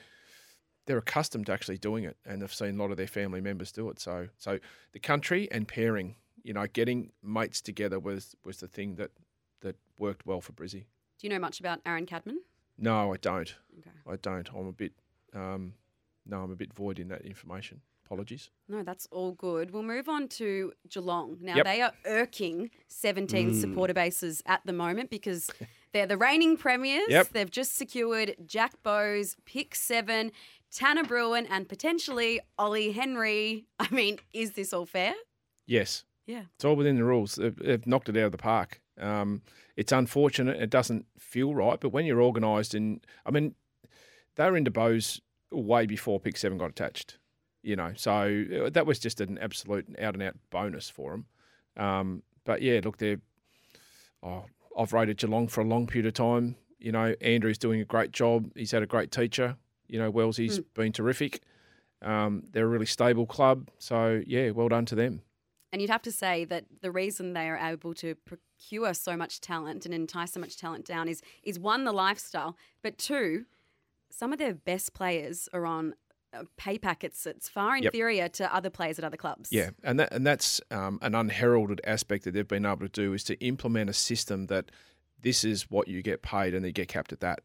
they're 0.86 0.96
accustomed 0.96 1.44
to 1.44 1.52
actually 1.52 1.76
doing 1.76 2.04
it, 2.04 2.16
and 2.24 2.40
they've 2.40 2.54
seen 2.54 2.78
a 2.78 2.82
lot 2.82 2.90
of 2.90 2.96
their 2.96 3.06
family 3.06 3.42
members 3.42 3.70
do 3.72 3.90
it. 3.90 4.00
So 4.00 4.28
so 4.38 4.58
the 4.92 4.98
country 4.98 5.46
and 5.50 5.68
pairing, 5.68 6.14
you 6.42 6.54
know, 6.54 6.66
getting 6.66 7.10
mates 7.22 7.60
together 7.60 7.98
was 7.98 8.34
was 8.44 8.58
the 8.58 8.68
thing 8.68 8.94
that 8.94 9.10
that 9.60 9.76
worked 9.98 10.24
well 10.24 10.40
for 10.40 10.52
Brizzy. 10.52 10.86
Do 11.18 11.26
you 11.26 11.28
know 11.28 11.40
much 11.40 11.60
about 11.60 11.80
Aaron 11.84 12.06
Cadman? 12.06 12.40
No, 12.78 13.12
I 13.12 13.16
don't. 13.16 13.54
Okay. 13.80 13.90
I 14.08 14.16
don't. 14.16 14.48
I'm 14.54 14.68
a 14.68 14.72
bit 14.72 14.92
um, 15.34 15.74
no, 16.24 16.42
I'm 16.42 16.52
a 16.52 16.56
bit 16.56 16.72
void 16.72 16.98
in 16.98 17.08
that 17.08 17.22
information. 17.22 17.80
Apologies. 18.10 18.48
No, 18.70 18.82
that's 18.82 19.06
all 19.10 19.32
good. 19.32 19.70
We'll 19.70 19.82
move 19.82 20.08
on 20.08 20.28
to 20.28 20.72
Geelong. 20.88 21.36
Now, 21.42 21.56
Yep. 21.56 21.64
they 21.66 21.82
are 21.82 21.92
irking 22.06 22.70
17 22.86 23.52
supporter 23.52 23.92
bases 23.92 24.42
at 24.46 24.62
the 24.64 24.72
moment 24.72 25.10
because 25.10 25.50
they're 25.92 26.06
the 26.06 26.16
reigning 26.16 26.56
premiers. 26.56 27.04
Yep. 27.08 27.28
They've 27.34 27.50
just 27.50 27.76
secured 27.76 28.34
Jack 28.46 28.82
Bowes, 28.82 29.36
pick 29.44 29.74
seven, 29.74 30.32
Tanner 30.72 31.04
Bruhn, 31.04 31.46
and 31.50 31.68
potentially 31.68 32.40
Ollie 32.58 32.92
Henry. 32.92 33.66
I 33.78 33.90
mean, 33.90 34.20
is 34.32 34.52
this 34.52 34.72
all 34.72 34.86
fair? 34.86 35.12
Yes. 35.66 36.04
Yeah. 36.26 36.44
It's 36.54 36.64
all 36.64 36.76
within 36.76 36.96
the 36.96 37.04
rules. 37.04 37.34
They've, 37.34 37.56
they've 37.56 37.86
knocked 37.86 38.08
it 38.08 38.16
out 38.16 38.24
of 38.24 38.32
the 38.32 38.38
park. 38.38 38.80
Um, 38.98 39.42
it's 39.76 39.92
unfortunate. 39.92 40.62
It 40.62 40.70
doesn't 40.70 41.04
feel 41.18 41.54
right. 41.54 41.78
But 41.78 41.90
when 41.90 42.06
you're 42.06 42.22
organised, 42.22 42.72
and 42.72 43.04
I 43.26 43.30
mean, 43.30 43.54
they 44.36 44.50
were 44.50 44.56
into 44.56 44.70
Bowes 44.70 45.20
way 45.52 45.84
before 45.86 46.20
Pick 46.20 46.36
Seven 46.38 46.56
got 46.58 46.70
attached. 46.70 47.18
You 47.62 47.76
know, 47.76 47.92
so 47.96 48.44
uh, 48.66 48.70
that 48.70 48.86
was 48.86 48.98
just 48.98 49.20
an 49.20 49.38
absolute 49.38 49.86
out 50.00 50.14
and 50.14 50.22
out 50.22 50.36
bonus 50.50 50.88
for 50.88 51.10
them. 51.10 51.26
Um, 51.76 52.22
but 52.44 52.62
yeah, 52.62 52.80
look, 52.84 52.98
they're. 52.98 53.20
Oh, 54.22 54.44
I've 54.76 54.92
rated 54.92 55.18
Geelong 55.18 55.48
for 55.48 55.60
a 55.60 55.64
long 55.64 55.86
period 55.86 56.06
of 56.06 56.14
time. 56.14 56.56
You 56.78 56.92
know, 56.92 57.14
Andrew's 57.20 57.58
doing 57.58 57.80
a 57.80 57.84
great 57.84 58.12
job. 58.12 58.50
He's 58.54 58.70
had 58.70 58.82
a 58.82 58.86
great 58.86 59.10
teacher. 59.10 59.56
You 59.88 59.98
know, 59.98 60.10
Wellesley's 60.10 60.60
been 60.74 60.92
terrific. 60.92 61.40
Um, 62.02 62.44
they're 62.52 62.64
a 62.64 62.68
really 62.68 62.86
stable 62.86 63.26
club. 63.26 63.70
So 63.78 64.22
yeah, 64.26 64.50
well 64.50 64.68
done 64.68 64.86
to 64.86 64.94
them. 64.94 65.22
And 65.72 65.82
you'd 65.82 65.90
have 65.90 66.02
to 66.02 66.12
say 66.12 66.44
that 66.46 66.64
the 66.80 66.90
reason 66.90 67.32
they 67.32 67.48
are 67.48 67.58
able 67.58 67.92
to 67.94 68.14
procure 68.14 68.94
so 68.94 69.16
much 69.16 69.40
talent 69.40 69.84
and 69.84 69.94
entice 69.94 70.32
so 70.32 70.40
much 70.40 70.56
talent 70.56 70.86
down 70.86 71.08
is 71.08 71.22
is 71.42 71.58
one 71.58 71.84
the 71.84 71.92
lifestyle, 71.92 72.56
but 72.82 72.98
two, 72.98 73.44
some 74.10 74.32
of 74.32 74.38
their 74.38 74.54
best 74.54 74.94
players 74.94 75.48
are 75.52 75.66
on 75.66 75.94
pay 76.56 76.78
packets. 76.78 77.26
It's 77.26 77.48
far 77.48 77.76
Yep. 77.78 77.86
inferior 77.94 78.28
to 78.28 78.54
other 78.54 78.70
players 78.70 78.98
at 78.98 79.04
other 79.04 79.16
clubs. 79.16 79.48
Yeah, 79.52 79.70
and 79.82 79.98
that 80.00 80.12
and 80.12 80.26
that's 80.26 80.60
um, 80.70 80.98
an 81.02 81.14
unheralded 81.14 81.80
aspect 81.84 82.24
that 82.24 82.32
they've 82.32 82.46
been 82.46 82.66
able 82.66 82.80
to 82.80 82.88
do 82.88 83.12
is 83.14 83.24
to 83.24 83.38
implement 83.40 83.90
a 83.90 83.94
system 83.94 84.46
that 84.46 84.70
this 85.20 85.44
is 85.44 85.70
what 85.70 85.88
you 85.88 86.02
get 86.02 86.22
paid 86.22 86.54
and 86.54 86.64
you 86.64 86.72
get 86.72 86.88
capped 86.88 87.12
at 87.12 87.20
that. 87.20 87.40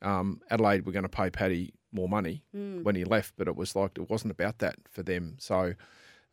Um, 0.00 0.40
Adelaide 0.50 0.86
were 0.86 0.92
going 0.92 1.02
to 1.02 1.08
pay 1.08 1.28
Paddy 1.28 1.74
more 1.92 2.08
money 2.08 2.44
when 2.52 2.94
he 2.94 3.04
left, 3.04 3.34
but 3.36 3.48
it 3.48 3.56
was 3.56 3.74
like 3.74 3.92
it 3.98 4.08
wasn't 4.08 4.30
about 4.30 4.58
that 4.58 4.76
for 4.90 5.02
them. 5.02 5.36
So, 5.38 5.74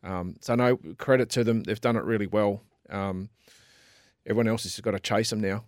um, 0.04 0.36
so 0.40 0.54
no 0.54 0.78
credit 0.98 1.30
to 1.30 1.44
them. 1.44 1.62
They've 1.64 1.80
done 1.80 1.96
it 1.96 2.04
really 2.04 2.26
well. 2.26 2.62
Um, 2.90 3.28
everyone 4.24 4.48
else 4.48 4.62
has 4.62 4.78
got 4.80 4.92
to 4.92 5.00
chase 5.00 5.30
them 5.30 5.40
now. 5.40 5.64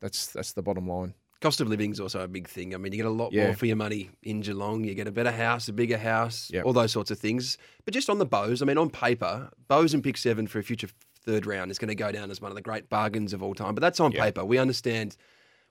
That's 0.00 0.26
that's 0.28 0.52
the 0.52 0.62
bottom 0.62 0.88
line. 0.88 1.14
Cost 1.46 1.60
of 1.60 1.68
living 1.68 1.92
is 1.92 2.00
also 2.00 2.22
a 2.22 2.26
big 2.26 2.48
thing. 2.48 2.74
I 2.74 2.76
mean, 2.78 2.92
you 2.92 2.96
get 2.96 3.06
a 3.06 3.10
lot 3.10 3.32
Yeah. 3.32 3.44
more 3.44 3.54
for 3.54 3.66
your 3.66 3.76
money 3.76 4.10
in 4.24 4.40
Geelong. 4.40 4.82
You 4.82 4.94
get 4.94 5.06
a 5.06 5.12
better 5.12 5.30
house, 5.30 5.68
a 5.68 5.72
bigger 5.72 5.96
house, 5.96 6.50
Yep. 6.52 6.64
all 6.64 6.72
those 6.72 6.90
sorts 6.90 7.12
of 7.12 7.20
things. 7.20 7.56
But 7.84 7.94
just 7.94 8.10
on 8.10 8.18
the 8.18 8.26
Bowes, 8.26 8.62
I 8.62 8.64
mean, 8.64 8.78
on 8.78 8.90
paper, 8.90 9.50
Bowes 9.68 9.94
and 9.94 10.02
pick 10.02 10.16
seven 10.16 10.48
for 10.48 10.58
a 10.58 10.64
future 10.64 10.88
third 11.24 11.46
round 11.46 11.70
is 11.70 11.78
going 11.78 11.86
to 11.88 11.94
go 11.94 12.10
down 12.10 12.32
as 12.32 12.40
one 12.40 12.50
of 12.50 12.56
the 12.56 12.62
great 12.62 12.88
bargains 12.88 13.32
of 13.32 13.44
all 13.44 13.54
time. 13.54 13.76
But 13.76 13.80
that's 13.80 14.00
on 14.00 14.10
Yep. 14.10 14.22
paper. 14.24 14.44
We 14.44 14.58
understand 14.58 15.16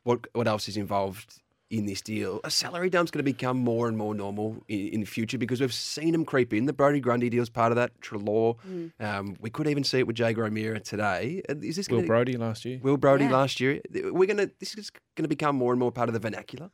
what 0.03 0.27
what 0.33 0.47
else 0.47 0.69
is 0.69 0.77
involved 0.77 1.41
in 1.77 1.85
this 1.85 2.01
deal. 2.01 2.39
A 2.43 2.51
salary 2.51 2.89
dump's 2.89 3.11
going 3.11 3.23
to 3.23 3.31
become 3.31 3.57
more 3.57 3.87
and 3.87 3.97
more 3.97 4.13
normal 4.15 4.63
in, 4.67 4.87
in 4.87 4.99
the 5.01 5.05
future 5.05 5.37
because 5.37 5.61
we've 5.61 5.73
seen 5.73 6.11
them 6.11 6.25
creep 6.25 6.53
in. 6.53 6.65
The 6.65 6.73
Brodie 6.73 6.99
Grundy 6.99 7.29
deal's 7.29 7.49
part 7.49 7.71
of 7.71 7.75
that. 7.75 7.99
Trelaw. 8.01 8.57
Um, 8.99 9.35
we 9.39 9.49
could 9.49 9.67
even 9.67 9.83
see 9.83 9.99
it 9.99 10.07
with 10.07 10.17
Jaeger 10.17 10.45
O'Meara 10.45 10.79
today. 10.79 11.41
Is 11.49 11.75
this 11.75 11.89
Will 11.89 11.97
gonna, 11.97 12.07
Brodie 12.07 12.37
last 12.37 12.65
year. 12.65 12.79
Will 12.81 12.97
Brodie 12.97 13.25
Yeah. 13.25 13.31
last 13.31 13.59
year? 13.59 13.81
We're 13.91 14.27
gonna. 14.27 14.49
This 14.59 14.75
is 14.77 14.89
going 15.15 15.23
to 15.23 15.27
become 15.29 15.55
more 15.55 15.73
and 15.73 15.79
more 15.79 15.91
part 15.91 16.09
of 16.09 16.13
the 16.13 16.19
vernacular. 16.19 16.69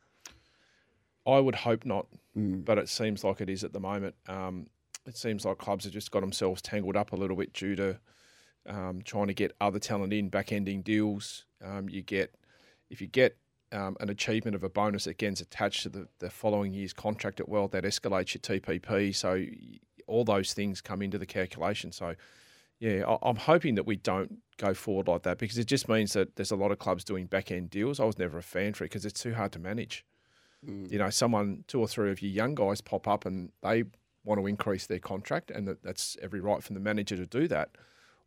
I 1.26 1.38
would 1.38 1.54
hope 1.54 1.84
not, 1.84 2.06
but 2.34 2.78
it 2.78 2.88
seems 2.88 3.22
like 3.22 3.40
it 3.40 3.48
is 3.48 3.62
at 3.62 3.72
the 3.72 3.80
moment. 3.80 4.16
Um, 4.28 4.66
it 5.06 5.16
seems 5.16 5.44
like 5.44 5.58
clubs 5.58 5.84
have 5.84 5.92
just 5.92 6.10
got 6.10 6.20
themselves 6.20 6.62
tangled 6.62 6.96
up 6.96 7.12
a 7.12 7.16
little 7.16 7.36
bit 7.36 7.52
due 7.52 7.76
to 7.76 7.98
um, 8.66 9.02
trying 9.04 9.28
to 9.28 9.34
get 9.34 9.54
other 9.60 9.78
talent 9.78 10.12
in, 10.12 10.28
back 10.28 10.52
ending 10.52 10.82
deals. 10.82 11.44
Um, 11.64 11.88
you 11.88 12.02
get 12.02 12.34
if 12.90 13.00
you 13.00 13.06
get 13.06 13.36
um, 13.72 13.96
an 14.00 14.10
achievement 14.10 14.54
of 14.54 14.62
a 14.62 14.68
bonus 14.68 15.04
that 15.04 15.18
gets 15.18 15.40
attached 15.40 15.82
to 15.84 15.88
the, 15.88 16.08
the 16.18 16.30
following 16.30 16.72
year's 16.72 16.92
contract 16.92 17.40
at 17.40 17.48
well, 17.48 17.68
that 17.68 17.84
escalates 17.84 18.34
your 18.34 18.60
TPP. 18.60 19.14
So 19.14 19.44
all 20.06 20.24
those 20.24 20.52
things 20.52 20.80
come 20.80 21.02
into 21.02 21.18
the 21.18 21.26
calculation. 21.26 21.92
So 21.92 22.14
yeah, 22.78 23.04
I- 23.06 23.28
I'm 23.28 23.36
hoping 23.36 23.74
that 23.76 23.86
we 23.86 23.96
don't 23.96 24.38
go 24.58 24.74
forward 24.74 25.08
like 25.08 25.22
that 25.22 25.38
because 25.38 25.58
it 25.58 25.66
just 25.66 25.88
means 25.88 26.12
that 26.12 26.36
there's 26.36 26.50
a 26.50 26.56
lot 26.56 26.72
of 26.72 26.78
clubs 26.78 27.04
doing 27.04 27.26
back 27.26 27.50
end 27.50 27.70
deals. 27.70 28.00
I 28.00 28.04
was 28.04 28.18
never 28.18 28.38
a 28.38 28.42
fan 28.42 28.74
for 28.74 28.84
it 28.84 28.90
because 28.90 29.04
it's 29.06 29.20
too 29.22 29.34
hard 29.34 29.52
to 29.52 29.58
manage 29.58 30.04
you 30.90 30.98
know, 30.98 31.10
someone, 31.10 31.64
two 31.66 31.80
or 31.80 31.88
three 31.88 32.10
of 32.12 32.22
your 32.22 32.30
young 32.30 32.54
guys 32.54 32.80
pop 32.80 33.08
up 33.08 33.26
and 33.26 33.50
they 33.62 33.82
want 34.24 34.40
to 34.40 34.46
increase 34.46 34.86
their 34.86 35.00
contract, 35.00 35.50
and 35.50 35.66
that, 35.66 35.82
that's 35.82 36.16
every 36.22 36.40
right 36.40 36.62
from 36.62 36.74
the 36.74 36.80
manager 36.80 37.16
to 37.16 37.26
do 37.26 37.48
that. 37.48 37.70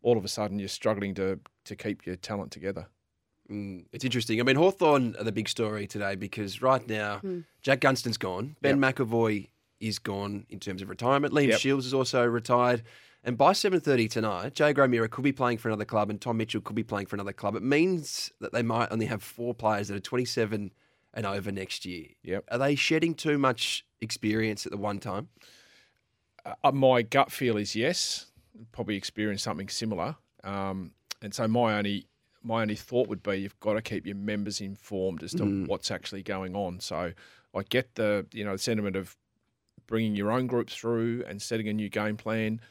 All 0.01 0.17
of 0.17 0.25
a 0.25 0.27
sudden, 0.27 0.59
you're 0.59 0.67
struggling 0.67 1.13
to 1.15 1.39
to 1.63 1.75
keep 1.75 2.05
your 2.05 2.17
talent 2.17 2.51
together. 2.51 2.87
Mm, 3.51 3.85
it's 3.91 4.03
interesting. 4.03 4.39
I 4.39 4.43
mean, 4.43 4.55
Hawthorn 4.55 5.15
are 5.19 5.23
the 5.23 5.31
big 5.31 5.47
story 5.47 5.87
today 5.87 6.15
because 6.15 6.61
right 6.61 6.87
now, 6.87 7.21
Jack 7.61 7.81
Gunston's 7.81 8.17
gone. 8.17 8.55
Ben 8.61 8.79
McEvoy 8.79 9.49
is 9.79 9.99
gone 9.99 10.45
in 10.49 10.59
terms 10.59 10.81
of 10.81 10.89
retirement. 10.89 11.33
Liam 11.33 11.49
Yep. 11.49 11.59
Shiels 11.59 11.85
is 11.85 11.93
also 11.93 12.25
retired. 12.25 12.83
And 13.23 13.37
by 13.37 13.53
7.30 13.53 14.09
tonight, 14.09 14.59
Jaeger 14.59 14.83
O'Meara 14.83 15.09
could 15.09 15.23
be 15.23 15.31
playing 15.31 15.57
for 15.57 15.67
another 15.67 15.85
club 15.85 16.09
and 16.09 16.21
Tom 16.21 16.37
Mitchell 16.37 16.61
could 16.61 16.75
be 16.75 16.83
playing 16.83 17.07
for 17.07 17.15
another 17.15 17.33
club. 17.33 17.55
It 17.55 17.63
means 17.63 18.31
that 18.39 18.53
they 18.53 18.61
might 18.61 18.91
only 18.91 19.07
have 19.07 19.23
four 19.23 19.53
players 19.55 19.87
that 19.87 19.95
are 19.95 19.99
27 19.99 20.71
and 21.13 21.25
over 21.25 21.51
next 21.51 21.85
year. 21.85 22.07
Yep. 22.23 22.45
Are 22.51 22.57
they 22.59 22.75
shedding 22.75 23.15
too 23.15 23.37
much 23.37 23.85
experience 23.99 24.65
at 24.65 24.71
the 24.71 24.77
one 24.77 24.99
time? 24.99 25.29
Uh, 26.63 26.71
my 26.71 27.01
gut 27.01 27.31
feel 27.31 27.57
is 27.57 27.75
yes. 27.75 28.27
Probably 28.71 28.95
experienced 28.95 29.43
something 29.43 29.69
similar. 29.69 30.15
Um, 30.43 30.91
and 31.21 31.33
so 31.33 31.47
my 31.47 31.77
only 31.77 32.07
my 32.45 32.61
only 32.61 32.75
thought 32.75 33.07
would 33.07 33.23
be 33.23 33.37
you've 33.37 33.59
got 33.59 33.73
to 33.73 33.81
keep 33.81 34.05
your 34.05 34.15
members 34.15 34.61
informed 34.61 35.23
as 35.23 35.31
to 35.31 35.43
mm. 35.43 35.67
what's 35.67 35.89
actually 35.89 36.21
going 36.21 36.55
on. 36.55 36.79
So 36.79 37.11
I 37.55 37.63
get 37.63 37.95
the 37.95 38.27
you 38.31 38.45
know 38.45 38.53
the 38.53 38.59
sentiment 38.59 38.95
of 38.95 39.17
bringing 39.87 40.15
your 40.15 40.31
own 40.31 40.47
group 40.47 40.69
through 40.69 41.23
and 41.27 41.41
setting 41.41 41.67
a 41.67 41.73
new 41.73 41.89
game 41.89 42.17
plan. 42.17 42.61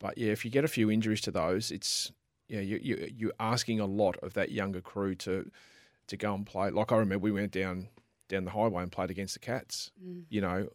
But 0.00 0.18
yeah, 0.18 0.32
if 0.32 0.44
you 0.44 0.50
get 0.50 0.64
a 0.64 0.68
few 0.68 0.90
injuries 0.90 1.20
to 1.22 1.30
those, 1.30 1.70
it's 1.70 2.12
yeah 2.48 2.60
you, 2.60 2.78
you 2.82 3.12
you're 3.16 3.32
asking 3.38 3.80
a 3.80 3.86
lot 3.86 4.16
of 4.22 4.34
that 4.34 4.50
younger 4.50 4.80
crew 4.80 5.14
to 5.16 5.50
to 6.08 6.16
go 6.16 6.34
and 6.34 6.44
play. 6.44 6.70
Like 6.70 6.90
I 6.90 6.96
remember 6.96 7.22
we 7.22 7.32
went 7.32 7.52
down 7.52 7.88
down 8.28 8.44
the 8.44 8.50
highway 8.50 8.82
and 8.82 8.90
played 8.90 9.10
against 9.10 9.34
the 9.34 9.40
Cats. 9.40 9.92
Mm. 10.04 10.24
You 10.28 10.40
know, 10.40 10.68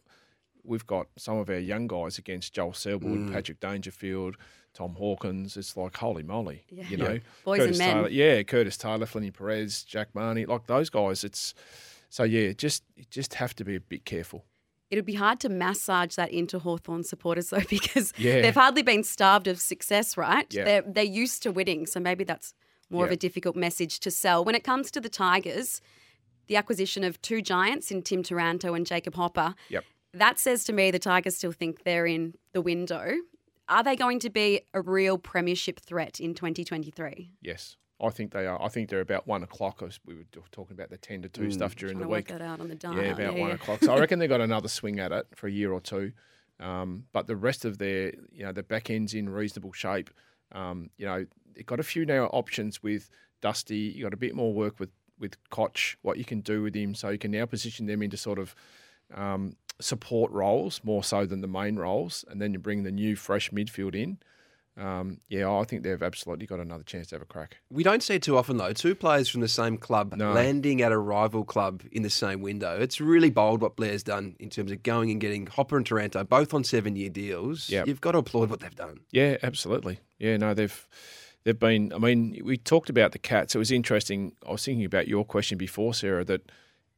we've 0.64 0.86
got 0.86 1.08
some 1.18 1.36
of 1.36 1.50
our 1.50 1.58
young 1.58 1.86
guys 1.86 2.18
against 2.18 2.54
Joel 2.54 2.72
Selwood, 2.72 3.18
mm. 3.18 3.32
Patrick 3.32 3.60
Dangerfield, 3.60 4.36
Tom 4.74 4.94
Hawkins. 4.94 5.56
It's 5.56 5.76
like 5.76 5.96
holy 5.96 6.22
moly, 6.22 6.64
Yeah. 6.70 6.88
you 6.88 6.96
know, 6.96 7.20
Boys 7.44 7.58
and 7.60 7.66
Curtis 7.68 7.78
men. 7.78 7.94
Taylor, 7.96 8.08
yeah, 8.08 8.42
Curtis 8.42 8.76
Taylor, 8.76 9.06
Flinny 9.06 9.32
Perez, 9.32 9.84
Jack 9.84 10.12
Marnie, 10.14 10.46
like 10.46 10.66
those 10.66 10.90
guys. 10.90 11.24
It's 11.24 11.54
so 12.08 12.24
yeah, 12.24 12.52
just 12.52 12.82
you 12.96 13.04
just 13.10 13.34
have 13.34 13.54
to 13.56 13.64
be 13.64 13.76
a 13.76 13.80
bit 13.80 14.04
careful. 14.04 14.44
It'd 14.90 15.06
be 15.06 15.14
hard 15.14 15.40
to 15.40 15.48
massage 15.48 16.16
that 16.16 16.30
into 16.32 16.58
Hawthorn 16.58 17.02
supporters 17.04 17.48
though, 17.50 17.60
because 17.70 18.12
Yeah. 18.18 18.42
they've 18.42 18.54
hardly 18.54 18.82
been 18.82 19.04
starved 19.04 19.46
of 19.46 19.58
success, 19.60 20.16
right? 20.16 20.46
Yeah. 20.52 20.64
They're 20.64 20.82
they're 20.82 21.04
used 21.04 21.42
to 21.44 21.52
winning, 21.52 21.86
so 21.86 21.98
maybe 22.00 22.24
that's 22.24 22.54
more 22.90 23.06
of 23.06 23.10
a 23.10 23.16
difficult 23.16 23.56
message 23.56 24.00
to 24.00 24.10
sell. 24.10 24.44
When 24.44 24.54
it 24.54 24.64
comes 24.64 24.90
to 24.90 25.00
the 25.00 25.08
Tigers, 25.08 25.80
the 26.46 26.56
acquisition 26.56 27.04
of 27.04 27.22
two 27.22 27.40
giants 27.40 27.90
in 27.90 28.02
Tim 28.02 28.22
Taranto 28.22 28.74
and 28.74 28.84
Jacob 28.84 29.14
Hopper, 29.14 29.54
Yep. 29.70 29.84
that 30.12 30.38
says 30.38 30.62
to 30.64 30.74
me 30.74 30.90
the 30.90 30.98
Tigers 30.98 31.36
still 31.36 31.52
think 31.52 31.84
they're 31.84 32.04
in 32.06 32.34
the 32.52 32.60
window. 32.60 33.14
Are 33.68 33.82
they 33.82 33.96
going 33.96 34.18
to 34.20 34.30
be 34.30 34.62
a 34.74 34.80
real 34.80 35.18
premiership 35.18 35.80
threat 35.80 36.20
in 36.20 36.34
2023? 36.34 37.32
Yes, 37.40 37.76
I 38.00 38.10
think 38.10 38.32
they 38.32 38.46
are. 38.46 38.60
I 38.60 38.68
think 38.68 38.90
they're 38.90 39.00
about 39.00 39.26
one 39.26 39.42
o'clock. 39.42 39.82
As 39.86 40.00
we 40.04 40.14
were 40.14 40.24
talking 40.50 40.74
about 40.74 40.90
the 40.90 40.98
ten 40.98 41.22
to 41.22 41.28
two 41.28 41.50
stuff 41.50 41.76
during 41.76 41.98
the 41.98 42.04
to 42.04 42.08
work 42.08 42.16
week. 42.16 42.28
that 42.28 42.42
out 42.42 42.60
on 42.60 42.68
the 42.68 42.74
dial. 42.74 42.96
Yeah, 42.96 43.12
about 43.12 43.36
one 43.36 43.48
yeah. 43.48 43.54
o'clock. 43.54 43.82
So 43.82 43.94
I 43.94 44.00
reckon 44.00 44.18
they've 44.18 44.28
got 44.28 44.40
another 44.40 44.68
swing 44.68 44.98
at 44.98 45.12
it 45.12 45.26
for 45.34 45.46
a 45.46 45.50
year 45.50 45.72
or 45.72 45.80
two. 45.80 46.12
Um, 46.60 47.04
but 47.12 47.26
the 47.26 47.36
rest 47.36 47.64
of 47.64 47.78
their, 47.78 48.12
you 48.30 48.44
know, 48.44 48.52
the 48.52 48.62
back 48.62 48.90
end's 48.90 49.14
in 49.14 49.28
reasonable 49.28 49.72
shape. 49.72 50.10
Um, 50.52 50.90
you 50.96 51.06
know, 51.06 51.26
they've 51.54 51.66
got 51.66 51.80
a 51.80 51.84
few 51.84 52.04
now 52.04 52.26
options 52.26 52.82
with 52.82 53.08
Dusty. 53.40 53.76
You 53.76 54.04
got 54.04 54.14
a 54.14 54.18
bit 54.18 54.34
more 54.34 54.52
work 54.52 54.78
with 54.78 54.90
with 55.18 55.36
Koch, 55.50 55.96
what 56.02 56.18
you 56.18 56.24
can 56.24 56.40
do 56.40 56.62
with 56.62 56.74
him. 56.74 56.94
So 56.94 57.10
you 57.10 57.18
can 57.18 57.30
now 57.30 57.46
position 57.46 57.86
them 57.86 58.02
into 58.02 58.16
sort 58.16 58.38
of 58.38 58.54
um, 59.14 59.56
support 59.82 60.30
roles 60.32 60.80
more 60.84 61.04
so 61.04 61.26
than 61.26 61.40
the 61.40 61.48
main 61.48 61.76
roles, 61.76 62.24
and 62.28 62.40
then 62.40 62.52
you 62.52 62.58
bring 62.58 62.82
the 62.84 62.92
new 62.92 63.16
fresh 63.16 63.50
midfield 63.50 63.94
in. 63.94 64.18
Um, 64.74 65.20
yeah, 65.28 65.50
I 65.52 65.64
think 65.64 65.82
they've 65.82 66.02
absolutely 66.02 66.46
got 66.46 66.58
another 66.58 66.82
chance 66.82 67.08
to 67.08 67.16
have 67.16 67.22
a 67.22 67.26
crack. 67.26 67.58
We 67.70 67.82
don't 67.82 68.02
see 68.02 68.14
it 68.14 68.22
too 68.22 68.38
often, 68.38 68.56
though. 68.56 68.72
Two 68.72 68.94
players 68.94 69.28
from 69.28 69.42
the 69.42 69.48
same 69.48 69.76
club 69.76 70.14
No. 70.16 70.32
landing 70.32 70.80
at 70.80 70.92
a 70.92 70.98
rival 70.98 71.44
club 71.44 71.82
in 71.92 72.02
the 72.02 72.08
same 72.08 72.40
window. 72.40 72.78
It's 72.80 72.98
really 72.98 73.28
bold 73.28 73.60
what 73.60 73.76
Blair's 73.76 74.02
done 74.02 74.34
in 74.40 74.48
terms 74.48 74.72
of 74.72 74.82
going 74.82 75.10
and 75.10 75.20
getting 75.20 75.46
Hopper 75.46 75.76
and 75.76 75.84
Taranto 75.84 76.24
both 76.24 76.54
on 76.54 76.64
seven 76.64 76.96
year 76.96 77.10
deals. 77.10 77.68
Yep. 77.68 77.86
You've 77.86 78.00
got 78.00 78.12
to 78.12 78.18
applaud 78.18 78.48
what 78.48 78.60
they've 78.60 78.74
done. 78.74 79.00
Yeah, 79.10 79.36
absolutely. 79.42 79.98
Yeah, 80.18 80.38
no, 80.38 80.54
they've 80.54 80.88
they've 81.44 81.58
been. 81.58 81.92
I 81.92 81.98
mean, 81.98 82.40
we 82.42 82.56
talked 82.56 82.88
about 82.88 83.12
the 83.12 83.18
Cats. 83.18 83.54
It 83.54 83.58
was 83.58 83.70
interesting. 83.70 84.32
I 84.48 84.52
was 84.52 84.64
thinking 84.64 84.86
about 84.86 85.06
your 85.06 85.26
question 85.26 85.58
before, 85.58 85.92
Sarah. 85.92 86.24
That 86.24 86.50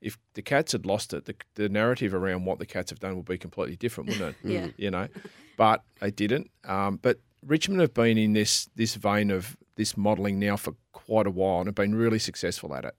if 0.05 0.19
the 0.35 0.43
Cats 0.43 0.73
had 0.73 0.85
lost 0.85 1.15
it, 1.15 1.25
the, 1.25 1.35
the 1.55 1.69
narrative 1.69 2.13
around 2.13 2.45
what 2.45 2.59
the 2.59 2.67
Cats 2.67 2.91
have 2.91 3.01
done 3.01 3.17
would 3.17 3.25
be 3.25 3.39
completely 3.39 3.75
different, 3.75 4.11
wouldn't 4.11 4.37
it? 4.37 4.37
Yeah. 4.49 4.69
You 4.77 4.91
know, 4.91 5.09
but 5.57 5.83
they 6.01 6.11
didn't. 6.11 6.51
Um, 6.65 6.99
but 7.01 7.19
Richmond 7.45 7.81
have 7.81 7.95
been 7.95 8.19
in 8.19 8.35
this 8.35 8.69
this 8.77 8.95
vein 8.95 9.31
of 9.31 9.57
this 9.77 9.97
modelling 9.97 10.39
now 10.39 10.57
for 10.57 10.75
quite 10.93 11.27
a 11.27 11.31
while 11.31 11.61
and 11.61 11.67
have 11.69 11.75
been 11.75 11.95
really 11.95 12.19
successful 12.19 12.75
at 12.75 12.85
it. 12.85 12.95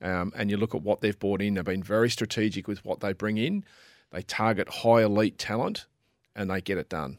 Um, 0.00 0.32
and 0.36 0.50
you 0.50 0.56
look 0.56 0.74
at 0.74 0.82
what 0.82 1.00
they've 1.00 1.18
brought 1.18 1.42
in; 1.42 1.54
they've 1.54 1.64
been 1.64 1.82
very 1.82 2.08
strategic 2.08 2.68
with 2.68 2.84
what 2.84 3.00
they 3.00 3.12
bring 3.12 3.38
in. 3.38 3.64
They 4.12 4.22
target 4.22 4.68
high 4.68 5.02
elite 5.02 5.38
talent, 5.38 5.86
and 6.36 6.48
they 6.48 6.60
get 6.60 6.78
it 6.78 6.88
done. 6.88 7.18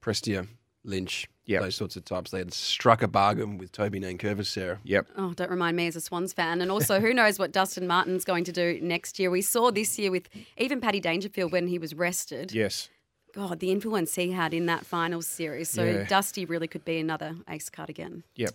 Prestia, 0.00 0.48
Lynch, 0.82 1.28
Yep. 1.46 1.62
those 1.62 1.74
sorts 1.76 1.96
of 1.96 2.04
types. 2.04 2.30
They 2.30 2.38
had 2.38 2.54
struck 2.54 3.02
a 3.02 3.08
bargain 3.08 3.58
with 3.58 3.70
Toby 3.72 4.00
Nankervis, 4.00 4.46
Sarah. 4.46 4.80
Yep. 4.84 5.08
Oh, 5.16 5.34
don't 5.34 5.50
remind 5.50 5.76
me 5.76 5.86
as 5.86 5.94
a 5.96 6.00
Swans 6.00 6.32
fan. 6.32 6.62
And 6.62 6.70
also, 6.70 7.00
who 7.00 7.12
knows 7.12 7.38
what 7.38 7.52
Dustin 7.52 7.86
Martin's 7.86 8.24
going 8.24 8.44
to 8.44 8.52
do 8.52 8.78
next 8.82 9.18
year? 9.18 9.30
We 9.30 9.42
saw 9.42 9.70
this 9.70 9.98
year 9.98 10.10
with 10.10 10.28
even 10.56 10.80
Paddy 10.80 11.00
Dangerfield 11.00 11.52
when 11.52 11.66
he 11.68 11.78
was 11.78 11.94
rested. 11.94 12.52
Yes. 12.52 12.88
God, 13.34 13.58
the 13.60 13.72
influence 13.72 14.14
he 14.14 14.30
had 14.30 14.54
in 14.54 14.66
that 14.66 14.86
finals 14.86 15.26
series. 15.26 15.68
So 15.68 15.84
Yeah. 15.84 16.04
Dusty 16.04 16.44
really 16.44 16.68
could 16.68 16.84
be 16.84 16.98
another 16.98 17.36
ace 17.48 17.68
card 17.68 17.90
again. 17.90 18.22
Yep. 18.36 18.54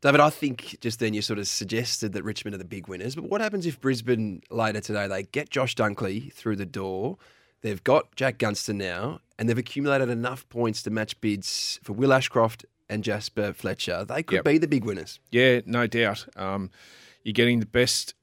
David, 0.00 0.20
I 0.20 0.30
think 0.30 0.76
just 0.80 1.00
then 1.00 1.14
you 1.14 1.22
sort 1.22 1.40
of 1.40 1.48
suggested 1.48 2.12
that 2.12 2.22
Richmond 2.22 2.54
are 2.54 2.58
the 2.58 2.64
big 2.64 2.86
winners. 2.86 3.16
But 3.16 3.24
what 3.24 3.40
happens 3.40 3.66
if 3.66 3.80
Brisbane 3.80 4.42
later 4.48 4.80
today 4.80 5.08
they 5.08 5.24
get 5.24 5.50
Josh 5.50 5.74
Dunkley 5.74 6.32
through 6.32 6.54
the 6.54 6.66
door? 6.66 7.18
They've 7.62 7.82
got 7.82 8.14
Jack 8.14 8.38
Gunston 8.38 8.76
now, 8.78 9.18
and 9.38 9.48
they've 9.48 9.58
accumulated 9.58 10.08
enough 10.08 10.48
points 10.48 10.82
to 10.82 10.90
match 10.90 11.20
bids 11.20 11.78
for 11.82 11.92
Will 11.92 12.12
Ashcroft 12.12 12.64
and 12.88 13.04
Jasper 13.04 13.52
Fletcher. 13.52 14.04
They 14.04 14.22
could 14.22 14.36
Yep. 14.36 14.44
be 14.44 14.58
the 14.58 14.66
big 14.68 14.84
winners. 14.84 15.20
Yeah, 15.30 15.60
no 15.66 15.86
doubt. 15.86 16.26
Um, 16.36 16.70
you're 17.22 17.32
getting 17.34 17.60
the 17.60 17.66
best 17.66 18.14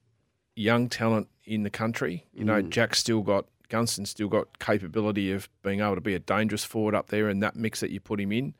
young 0.55 0.89
talent 0.89 1.27
in 1.45 1.63
the 1.63 1.69
country. 1.69 2.25
You 2.33 2.43
know, 2.45 2.61
Jack's 2.61 2.99
still 2.99 3.21
got 3.21 3.45
Gunston's 3.69 4.11
still 4.11 4.27
got 4.27 4.59
capability 4.59 5.31
of 5.31 5.49
being 5.63 5.79
able 5.81 5.95
to 5.95 6.01
be 6.01 6.13
a 6.13 6.19
dangerous 6.19 6.63
forward 6.63 6.93
up 6.93 7.07
there 7.07 7.29
in 7.29 7.39
that 7.39 7.55
mix 7.55 7.79
that 7.79 7.89
you 7.89 7.99
put 7.99 8.19
him 8.21 8.31
in. 8.31 8.53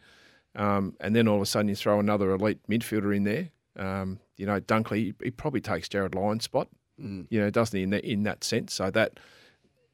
Um, 0.56 0.96
and 1.00 1.16
then 1.16 1.28
all 1.28 1.36
of 1.36 1.42
a 1.42 1.46
sudden 1.46 1.68
you 1.70 1.76
throw 1.76 2.00
another 2.00 2.32
elite 2.32 2.60
midfielder 2.68 3.16
in 3.16 3.24
there. 3.24 3.50
Um, 3.78 4.20
you 4.38 4.46
know, 4.46 4.60
Dunkley 4.60 5.14
he 5.22 5.32
probably 5.32 5.62
takes 5.62 5.88
Jarryd 5.90 6.16
Lyon's 6.16 6.44
spot. 6.46 6.70
You 6.98 7.28
know, 7.32 7.50
doesn't 7.50 7.76
he 7.78 7.84
in 7.84 7.90
that 7.92 8.04
in 8.06 8.24
that 8.24 8.44
sense? 8.44 8.74
So 8.74 8.90
that, 8.92 9.20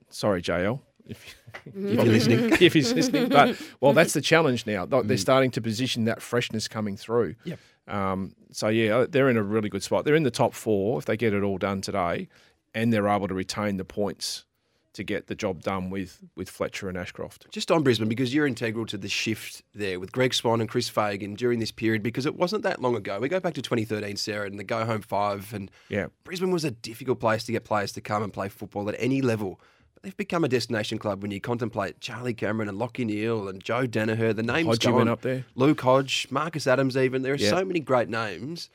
sorry, 0.10 0.42
JL, 0.42 0.80
if, 1.08 1.36
if 1.66 1.74
mm-hmm. 1.74 1.94
you're 1.94 2.06
listening, 2.06 2.52
if 2.62 2.74
he's 2.74 2.94
listening. 2.94 3.30
But 3.30 3.60
well, 3.80 3.94
that's 3.94 4.14
the 4.14 4.22
challenge 4.22 4.66
now. 4.66 4.86
They're 4.86 5.04
they're 5.04 5.18
starting 5.18 5.52
to 5.52 5.62
position 5.62 6.06
that 6.06 6.22
freshness 6.22 6.68
coming 6.68 6.98
through. 6.98 7.36
Yep. 7.44 7.60
Um, 7.88 8.36
so 8.52 8.68
yeah, 8.68 8.98
uh, 8.98 9.08
they're 9.10 9.30
in 9.30 9.38
a 9.38 9.44
really 9.44 9.70
good 9.70 9.84
spot. 9.84 10.06
They're 10.06 10.16
in 10.16 10.24
the 10.24 10.32
top 10.32 10.54
four 10.54 11.00
if 11.00 11.06
they 11.06 11.18
get 11.18 11.34
it 11.34 11.44
all 11.44 11.58
done 11.58 11.82
today, 11.82 12.28
and 12.74 12.94
they're 12.94 13.08
able 13.08 13.28
to 13.28 13.34
retain 13.34 13.78
the 13.78 13.86
points 13.86 14.46
to 14.94 15.04
get 15.04 15.28
the 15.28 15.36
job 15.36 15.62
done 15.62 15.90
with 15.90 16.22
with 16.36 16.50
Fletcher 16.50 16.90
and 16.90 16.98
Ashcroft. 16.98 17.50
Just 17.52 17.72
on 17.72 17.84
Brisbane, 17.84 18.10
because 18.10 18.34
you're 18.34 18.48
integral 18.48 18.86
to 18.88 18.98
the 18.98 19.08
shift 19.08 19.64
there 19.74 20.00
with 20.00 20.12
Greg 20.12 20.34
Swann 20.34 20.60
and 20.60 20.70
Chris 20.70 20.90
Fagan 20.90 21.36
during 21.36 21.60
this 21.60 21.72
period, 21.72 22.04
because 22.04 22.26
it 22.26 22.36
wasn't 22.36 22.64
that 22.64 22.82
long 22.82 22.96
ago. 22.96 23.20
We 23.20 23.30
go 23.30 23.40
back 23.40 23.54
to 23.56 23.62
2013, 23.62 24.18
Sarah, 24.18 24.46
and 24.46 24.60
the 24.60 24.64
go 24.64 24.86
home 24.86 25.02
five, 25.02 25.54
and 25.54 25.72
Yeah. 25.90 26.08
Brisbane 26.24 26.52
was 26.52 26.66
a 26.66 26.72
difficult 26.72 27.20
place 27.20 27.44
to 27.46 27.52
get 27.52 27.64
players 27.64 27.92
to 27.94 28.02
come 28.02 28.24
and 28.24 28.34
play 28.34 28.50
football 28.50 28.90
at 28.90 28.96
any 28.98 29.22
level. 29.22 29.60
They've 30.02 30.18
become 30.18 30.44
a 30.44 30.48
destination 30.48 30.98
club 30.98 31.22
when 31.22 31.32
you 31.32 31.40
contemplate 31.40 32.02
Charlie 32.02 32.34
Cameron 32.34 32.68
and 32.68 32.80
Lachie 32.80 33.06
Neale 33.06 33.48
and 33.48 33.64
Joe 33.64 33.86
Daniher. 33.86 34.36
The 34.36 34.42
names 34.42 34.80
Hodgie 34.80 34.86
go 34.86 34.96
went 34.96 35.10
up 35.10 35.22
there. 35.22 35.46
Luke 35.54 35.82
Hodge, 35.82 36.28
Marcus 36.32 36.66
Adams, 36.66 36.98
even. 36.98 37.22
There 37.22 37.34
are 37.34 37.38
so 37.38 37.64
many 37.64 37.80
great 37.80 38.10
names. 38.10 38.70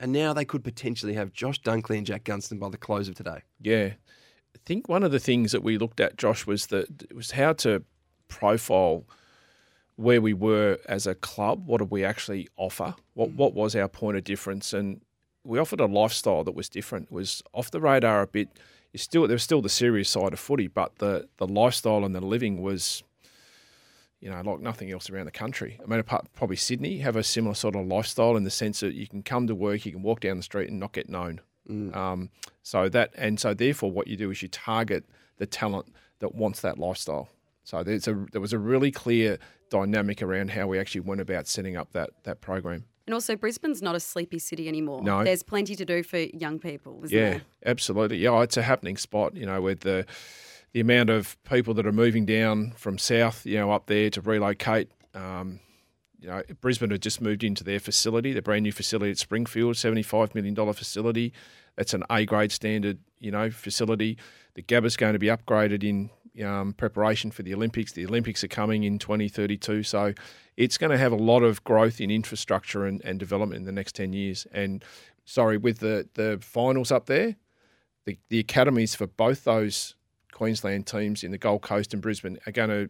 And 0.00 0.12
now 0.12 0.32
they 0.32 0.44
could 0.44 0.62
potentially 0.62 1.14
have 1.14 1.32
Josh 1.32 1.60
Dunkley 1.60 1.98
and 1.98 2.06
Jack 2.06 2.22
Gunston 2.22 2.58
by 2.60 2.68
the 2.68 2.76
close 2.76 3.08
of 3.08 3.16
today. 3.16 3.42
Yeah. 3.60 3.94
I 4.54 4.58
think 4.64 4.88
one 4.88 5.02
of 5.02 5.10
the 5.10 5.18
things 5.18 5.50
that 5.50 5.64
we 5.64 5.76
looked 5.76 5.98
at, 5.98 6.16
Josh, 6.16 6.46
was 6.46 6.66
that 6.66 7.12
was 7.12 7.32
how 7.32 7.52
to 7.54 7.82
profile 8.28 9.04
where 9.96 10.20
we 10.20 10.32
were 10.32 10.78
as 10.86 11.08
a 11.08 11.16
club. 11.16 11.66
What 11.66 11.78
did 11.78 11.90
we 11.90 12.04
actually 12.04 12.48
offer? 12.56 12.94
What 13.14 13.32
what 13.32 13.54
was 13.54 13.74
our 13.74 13.88
point 13.88 14.16
of 14.16 14.22
difference? 14.22 14.72
And 14.72 15.00
we 15.42 15.58
offered 15.58 15.80
a 15.80 15.86
lifestyle 15.86 16.44
that 16.44 16.54
was 16.54 16.68
different. 16.68 17.06
It 17.06 17.12
was 17.12 17.42
off 17.52 17.72
the 17.72 17.80
radar 17.80 18.22
a 18.22 18.26
bit. 18.28 18.48
You 18.92 18.98
still 18.98 19.26
there 19.26 19.34
was 19.34 19.42
still 19.42 19.62
the 19.62 19.68
serious 19.68 20.08
side 20.08 20.32
of 20.32 20.38
footy, 20.40 20.66
but 20.66 20.96
the 20.98 21.28
the 21.36 21.46
lifestyle 21.46 22.04
and 22.04 22.14
the 22.14 22.20
living 22.20 22.62
was 22.62 23.02
you 24.20 24.30
know, 24.30 24.40
like 24.40 24.60
nothing 24.60 24.90
else 24.90 25.08
around 25.10 25.26
the 25.26 25.30
country. 25.30 25.78
I 25.82 25.86
mean, 25.86 26.00
apart 26.00 26.26
probably 26.34 26.56
Sydney 26.56 26.98
have 26.98 27.14
a 27.14 27.22
similar 27.22 27.54
sort 27.54 27.76
of 27.76 27.86
lifestyle 27.86 28.36
in 28.36 28.44
the 28.44 28.50
sense 28.50 28.80
that 28.80 28.94
you 28.94 29.06
can 29.06 29.22
come 29.22 29.46
to 29.46 29.54
work, 29.54 29.86
you 29.86 29.92
can 29.92 30.02
walk 30.02 30.20
down 30.20 30.36
the 30.36 30.42
street 30.42 30.70
and 30.70 30.80
not 30.80 30.92
get 30.92 31.08
known. 31.08 31.40
Um, 31.94 32.30
so 32.62 32.88
that 32.88 33.10
and 33.14 33.38
so 33.38 33.54
therefore, 33.54 33.92
what 33.92 34.08
you 34.08 34.16
do 34.16 34.30
is 34.30 34.42
you 34.42 34.48
target 34.48 35.04
the 35.36 35.46
talent 35.46 35.94
that 36.18 36.34
wants 36.34 36.60
that 36.62 36.78
lifestyle. 36.78 37.28
So 37.62 37.82
there's 37.82 38.08
a 38.08 38.26
there 38.32 38.40
was 38.40 38.52
a 38.52 38.58
really 38.58 38.90
clear 38.90 39.38
dynamic 39.70 40.22
around 40.22 40.50
how 40.50 40.66
we 40.66 40.78
actually 40.78 41.02
went 41.02 41.20
about 41.20 41.46
setting 41.46 41.76
up 41.76 41.92
that 41.92 42.10
that 42.24 42.40
program. 42.40 42.84
And 43.08 43.14
also, 43.14 43.36
Brisbane's 43.36 43.80
not 43.80 43.94
a 43.94 44.00
sleepy 44.00 44.38
city 44.38 44.68
anymore. 44.68 45.02
No. 45.02 45.24
There's 45.24 45.42
plenty 45.42 45.74
to 45.76 45.84
do 45.86 46.02
for 46.02 46.18
young 46.18 46.58
people, 46.58 47.00
isn't 47.04 47.16
Yeah, 47.16 47.30
there? 47.30 47.42
absolutely. 47.64 48.18
Yeah, 48.18 48.42
it's 48.42 48.58
a 48.58 48.62
happening 48.62 48.98
spot. 48.98 49.34
You 49.34 49.46
know, 49.46 49.62
with 49.62 49.80
the 49.80 50.04
the 50.74 50.80
amount 50.80 51.08
of 51.08 51.42
people 51.44 51.72
that 51.72 51.86
are 51.86 51.92
moving 51.92 52.26
down 52.26 52.72
from 52.76 52.98
south, 52.98 53.46
you 53.46 53.56
know, 53.56 53.70
up 53.70 53.86
there 53.86 54.10
to 54.10 54.20
relocate. 54.20 54.90
Um, 55.14 55.60
you 56.20 56.28
know, 56.28 56.42
Brisbane 56.60 56.90
had 56.90 57.00
just 57.00 57.22
moved 57.22 57.42
into 57.42 57.64
their 57.64 57.80
facility, 57.80 58.34
their 58.34 58.42
brand 58.42 58.64
new 58.64 58.72
facility 58.72 59.10
at 59.12 59.16
Springfield, 59.16 59.76
$75 59.76 60.34
million 60.34 60.54
facility. 60.74 61.32
That's 61.76 61.94
an 61.94 62.04
A 62.10 62.26
grade 62.26 62.52
standard, 62.52 62.98
you 63.20 63.30
know, 63.30 63.50
facility. 63.50 64.18
The 64.52 64.62
Gabba's 64.62 64.98
going 64.98 65.14
to 65.14 65.18
be 65.18 65.28
upgraded 65.28 65.82
in 65.82 66.10
um, 66.42 66.72
preparation 66.72 67.30
for 67.30 67.42
the 67.42 67.54
Olympics. 67.54 67.92
The 67.92 68.06
Olympics 68.06 68.42
are 68.44 68.48
coming 68.48 68.84
in 68.84 68.98
2032. 68.98 69.82
So 69.82 70.14
it's 70.56 70.78
going 70.78 70.90
to 70.90 70.98
have 70.98 71.12
a 71.12 71.16
lot 71.16 71.42
of 71.42 71.62
growth 71.64 72.00
in 72.00 72.10
infrastructure 72.10 72.84
and, 72.84 73.00
and 73.04 73.18
development 73.18 73.60
in 73.60 73.66
the 73.66 73.72
next 73.72 73.94
10 73.94 74.12
years. 74.12 74.46
And 74.52 74.84
sorry, 75.24 75.56
with 75.56 75.78
the, 75.78 76.08
the 76.14 76.38
finals 76.40 76.90
up 76.90 77.06
there, 77.06 77.36
the, 78.04 78.18
the 78.28 78.38
academies 78.38 78.94
for 78.94 79.06
both 79.06 79.44
those 79.44 79.94
Queensland 80.32 80.86
teams 80.86 81.22
in 81.22 81.30
the 81.30 81.38
Gold 81.38 81.62
Coast 81.62 81.92
and 81.92 82.02
Brisbane 82.02 82.38
are 82.46 82.52
going 82.52 82.70
to 82.70 82.88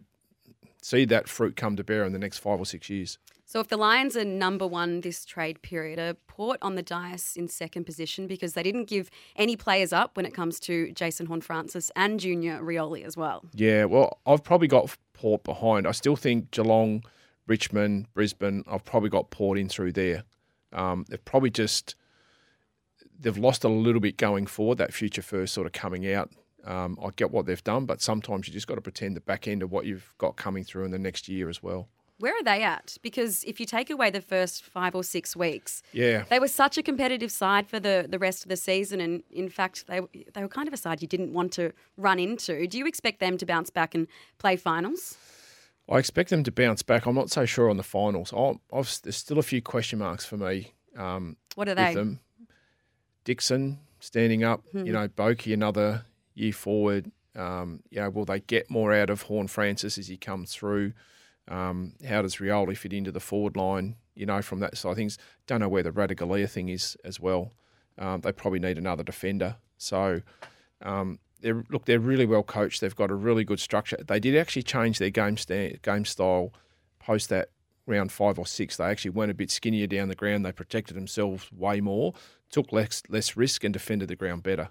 see 0.81 1.05
that 1.05 1.27
fruit 1.27 1.55
come 1.55 1.75
to 1.75 1.83
bear 1.83 2.03
in 2.05 2.13
the 2.13 2.19
next 2.19 2.37
five 2.39 2.59
or 2.59 2.65
six 2.65 2.89
years. 2.89 3.17
So 3.49 3.59
if 3.59 3.67
the 3.67 3.77
Lions 3.77 4.15
are 4.15 4.23
number 4.23 4.67
one 4.67 5.01
this 5.01 5.25
trade 5.25 5.63
period, 5.63 5.97
are 5.97 6.13
Port 6.27 6.59
on 6.61 6.75
the 6.75 6.83
dice 6.83 7.35
in 7.35 7.47
second 7.47 7.83
position 7.83 8.27
because 8.27 8.53
they 8.53 8.61
didn't 8.61 8.85
give 8.85 9.09
any 9.35 9.55
players 9.55 9.91
up 9.91 10.15
when 10.15 10.27
it 10.27 10.35
comes 10.35 10.59
to 10.59 10.91
Jason 10.91 11.25
Horne-Francis 11.25 11.91
and 11.95 12.19
Junior 12.19 12.59
Rioli 12.59 13.03
as 13.03 13.17
well. 13.17 13.43
Yeah, 13.55 13.85
well, 13.85 14.19
I've 14.27 14.43
probably 14.43 14.67
got 14.67 14.95
Port 15.13 15.43
behind. 15.43 15.87
I 15.87 15.93
still 15.93 16.15
think 16.15 16.51
Geelong, 16.51 17.03
Richmond, 17.47 18.05
Brisbane, 18.13 18.63
I've 18.67 18.85
probably 18.85 19.09
got 19.09 19.31
Port 19.31 19.57
in 19.57 19.67
through 19.67 19.93
there. 19.93 20.25
Um, 20.71 21.05
they've 21.09 21.25
probably 21.25 21.49
just 21.49 21.95
they've 23.19 23.35
lost 23.35 23.63
a 23.63 23.67
little 23.67 23.99
bit 23.99 24.17
going 24.17 24.45
forward. 24.45 24.77
That 24.77 24.93
future 24.93 25.23
first 25.23 25.55
sort 25.55 25.65
of 25.65 25.73
coming 25.73 26.07
out. 26.13 26.29
Um, 26.65 26.99
I 27.03 27.09
get 27.15 27.31
what 27.31 27.47
they've 27.47 27.63
done, 27.63 27.87
but 27.87 27.99
sometimes 27.99 28.47
you 28.47 28.53
just 28.53 28.67
got 28.67 28.75
to 28.75 28.81
pretend 28.81 29.15
the 29.15 29.21
back 29.21 29.47
end 29.47 29.63
of 29.63 29.71
what 29.71 29.87
you've 29.87 30.13
got 30.19 30.35
coming 30.35 30.63
through 30.63 30.85
in 30.85 30.91
the 30.91 30.99
next 30.99 31.27
year 31.27 31.49
as 31.49 31.63
well. 31.63 31.89
Where 32.19 32.33
are 32.33 32.43
they 32.43 32.63
at? 32.63 32.97
Because 33.01 33.43
if 33.45 33.59
you 33.59 33.65
take 33.65 33.89
away 33.89 34.09
the 34.11 34.21
first 34.21 34.63
five 34.63 34.93
or 34.93 35.03
six 35.03 35.35
weeks, 35.35 35.81
Yeah, 35.93 36.23
they 36.29 36.39
were 36.39 36.49
such 36.49 36.77
a 36.77 36.83
competitive 36.83 37.31
side 37.31 37.67
for 37.67 37.79
the, 37.79 38.05
the 38.09 38.19
rest 38.19 38.43
of 38.43 38.49
the 38.49 38.57
season, 38.57 38.99
and 39.01 39.23
in 39.31 39.49
fact, 39.49 39.87
they 39.87 40.01
they 40.33 40.41
were 40.41 40.49
kind 40.49 40.67
of 40.67 40.73
a 40.73 40.77
side 40.77 41.01
you 41.01 41.07
didn't 41.07 41.33
want 41.33 41.53
to 41.53 41.71
run 41.97 42.19
into. 42.19 42.67
Do 42.67 42.77
you 42.77 42.85
expect 42.85 43.19
them 43.19 43.37
to 43.37 43.45
bounce 43.45 43.69
back 43.69 43.95
and 43.95 44.07
play 44.37 44.55
finals? 44.57 45.17
I 45.91 45.97
expect 45.97 46.29
them 46.29 46.43
to 46.43 46.51
bounce 46.51 46.83
back. 46.83 47.05
I'm 47.07 47.15
not 47.15 47.31
so 47.31 47.45
sure 47.45 47.69
on 47.69 47.77
the 47.77 47.83
finals. 47.83 48.31
I'll, 48.33 48.61
I've, 48.71 48.99
there's 49.01 49.15
still 49.17 49.39
a 49.39 49.43
few 49.43 49.61
question 49.61 49.97
marks 49.99 50.23
for 50.25 50.37
me. 50.37 50.73
Um, 50.97 51.37
What 51.55 51.67
are 51.69 51.73
they? 51.75 51.95
them. 51.95 52.19
Dixon 53.23 53.79
standing 53.99 54.43
up, 54.43 54.63
Hmm. 54.71 54.85
you 54.85 54.93
know, 54.93 55.07
Bokey 55.07 55.53
another 55.53 56.05
year 56.33 56.53
forward. 56.53 57.11
Um, 57.35 57.81
you 57.89 57.99
know, 58.01 58.09
will 58.09 58.25
they 58.25 58.39
get 58.39 58.69
more 58.69 58.93
out 58.93 59.09
of 59.09 59.23
Horne-Francis 59.23 59.97
as 59.97 60.07
he 60.07 60.17
comes 60.17 60.53
through? 60.53 60.93
Um, 61.49 61.93
how 62.07 62.21
does 62.21 62.37
Rioli 62.37 62.77
fit 62.77 62.93
into 62.93 63.11
the 63.11 63.19
forward 63.19 63.57
line? 63.57 63.95
You 64.15 64.25
know, 64.25 64.41
from 64.41 64.59
that 64.59 64.77
side 64.77 64.91
of 64.91 64.97
things. 64.97 65.17
Don't 65.47 65.59
know 65.59 65.69
where 65.69 65.83
the 65.83 65.91
Ratugolea 65.91 66.49
thing 66.49 66.69
is 66.69 66.95
as 67.03 67.19
well. 67.19 67.51
Um, 67.97 68.21
they 68.21 68.31
probably 68.31 68.59
need 68.59 68.77
another 68.77 69.03
defender. 69.03 69.57
So, 69.77 70.21
um, 70.81 71.19
they're, 71.41 71.63
look, 71.69 71.85
they're 71.85 71.99
really 71.99 72.25
well 72.25 72.43
coached. 72.43 72.81
They've 72.81 72.95
got 72.95 73.11
a 73.11 73.15
really 73.15 73.43
good 73.43 73.59
structure. 73.59 73.97
They 74.05 74.19
did 74.19 74.35
actually 74.37 74.63
change 74.63 74.99
their 74.99 75.09
game 75.09 75.37
game 75.81 76.05
style 76.05 76.53
post 76.99 77.29
that 77.29 77.49
round 77.85 78.11
five 78.11 78.37
or 78.37 78.45
six. 78.45 78.77
They 78.77 78.85
actually 78.85 79.11
went 79.11 79.31
a 79.31 79.33
bit 79.33 79.49
skinnier 79.49 79.87
down 79.87 80.09
the 80.09 80.15
ground. 80.15 80.45
They 80.45 80.51
protected 80.51 80.95
themselves 80.95 81.51
way 81.51 81.81
more, 81.81 82.13
took 82.51 82.71
less 82.71 83.03
less 83.09 83.35
risk, 83.35 83.63
and 83.63 83.73
defended 83.73 84.09
the 84.09 84.15
ground 84.15 84.43
better. 84.43 84.69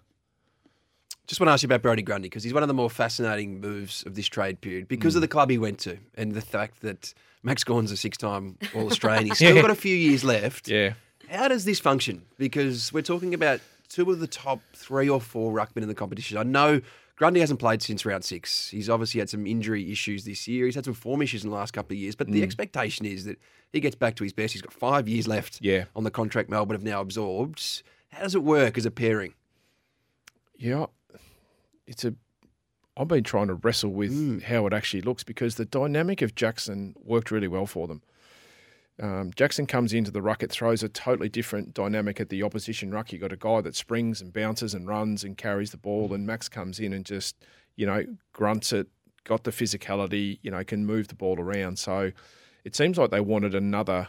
Just 1.29 1.41
want 1.41 1.49
to 1.49 1.53
ask 1.53 1.63
you 1.63 1.67
about 1.67 1.83
Brodie 1.83 2.03
Grundy 2.03 2.29
because 2.29 2.43
he's 2.43 2.55
one 2.55 2.63
of 2.63 2.69
the 2.69 2.75
more 2.75 2.89
fascinating 2.89 3.61
moves 3.61 4.03
of 4.07 4.15
this 4.15 4.27
trade 4.27 4.61
period 4.63 4.89
because 4.89 5.15
of 5.15 5.21
hmm. 5.21 5.25
the 5.25 5.29
club 5.29 5.51
he 5.51 5.59
went 5.59 5.79
to 5.81 5.99
and 6.17 6.33
the 6.33 6.41
fact 6.41 6.81
that 6.81 7.13
Max 7.43 7.63
Gawn's 7.65 7.93
a 7.93 7.97
six-time 7.99 8.57
All-Australian. 8.75 9.27
He's 9.29 9.37
still 9.37 9.55
Yeah. 9.55 9.63
got 9.63 9.71
a 9.71 9.75
few 9.75 9.95
years 9.95 10.25
left. 10.25 10.69
Yeah, 10.69 10.95
How 11.31 11.49
does 11.49 11.65
this 11.67 11.79
function? 11.79 12.23
Because 12.39 12.93
we're 12.93 13.03
talking 13.03 13.35
about 13.35 13.61
two 13.89 14.11
of 14.11 14.21
the 14.21 14.27
top 14.27 14.61
three 14.75 15.09
or 15.09 15.21
four 15.21 15.53
ruckmen 15.53 15.83
in 15.83 15.89
the 15.89 15.95
competition. 15.95 16.39
I 16.39 16.43
know 16.43 16.81
Grundy 17.17 17.41
hasn't 17.41 17.61
played 17.61 17.83
since 17.83 18.07
round 18.07 18.25
six. 18.25 18.71
He's 18.71 18.89
obviously 18.89 19.19
had 19.19 19.29
some 19.29 19.47
injury 19.47 19.93
issues 19.93 20.25
this 20.25 20.49
year. 20.49 20.65
He's 20.65 20.75
had 20.77 20.87
some 20.87 20.95
form 20.95 21.21
issues 21.21 21.45
in 21.45 21.51
the 21.51 21.57
last 21.57 21.73
couple 21.73 21.95
of 21.95 21.99
years, 21.99 22.15
but 22.15 22.29
the 22.29 22.39
hmm. 22.39 22.45
expectation 22.45 23.05
is 23.05 23.25
that 23.27 23.39
he 23.73 23.81
gets 23.81 23.95
back 23.95 24.17
to 24.17 24.25
his 24.25 24.33
best. 24.33 24.55
He's 24.55 24.63
got 24.63 24.73
five 24.73 25.07
years 25.09 25.29
left 25.29 25.59
Yeah. 25.61 25.85
on 25.95 26.05
the 26.05 26.11
contract 26.11 26.49
Melbourne 26.49 26.75
have 26.75 26.85
now 26.85 27.03
absorbed. 27.03 27.83
How 28.11 28.23
does 28.23 28.35
it 28.35 28.43
work 28.43 28.79
as 28.79 28.87
a 28.87 28.91
pairing? 28.91 29.35
yeah. 30.57 30.87
It's 31.89 32.05
a. 32.05 32.15
I've 32.97 33.09
been 33.09 33.25
trying 33.25 33.47
to 33.47 33.55
wrestle 33.55 33.91
with 33.91 34.43
how 34.43 34.67
it 34.67 34.73
actually 34.73 35.03
looks 35.03 35.23
because 35.23 35.55
the 35.55 35.65
dynamic 35.65 36.21
of 36.21 36.35
Jackson 36.35 36.95
worked 37.03 37.31
really 37.31 37.47
well 37.47 37.67
for 37.67 37.87
them. 37.87 38.03
Um, 39.01 39.31
Jackson 39.37 39.67
comes 39.67 39.93
into 39.93 40.11
the 40.11 40.21
ruck, 40.21 40.43
it 40.43 40.51
throws 40.51 40.83
a 40.83 40.89
totally 40.89 41.29
different 41.29 41.73
dynamic 41.73 42.21
at 42.21 42.29
the 42.29 42.43
opposition 42.43 42.91
ruck. 42.91 43.13
You've 43.13 43.21
got 43.21 43.33
a 43.33 43.37
guy 43.37 43.61
that 43.61 43.77
springs 43.77 44.21
and 44.21 44.33
bounces 44.33 44.75
and 44.75 44.89
runs 44.89 45.23
and 45.23 45.37
carries 45.37 45.71
the 45.71 45.77
ball, 45.77 46.13
and 46.13 46.27
Max 46.27 46.49
comes 46.49 46.81
in 46.81 46.93
and 46.93 47.05
just, 47.05 47.37
you 47.77 47.87
know, 47.87 48.05
grunts 48.33 48.73
it, 48.73 48.89
got 49.23 49.45
the 49.45 49.53
physicality, 49.53 50.41
you 50.43 50.51
know, 50.51 50.65
can 50.65 50.85
move 50.85 51.07
the 51.07 51.15
ball 51.15 51.39
around. 51.39 51.79
So 51.79 52.11
it 52.65 52.75
seems 52.75 52.99
like 52.99 53.11
they 53.11 53.21
wanted 53.21 53.55
another 53.55 54.09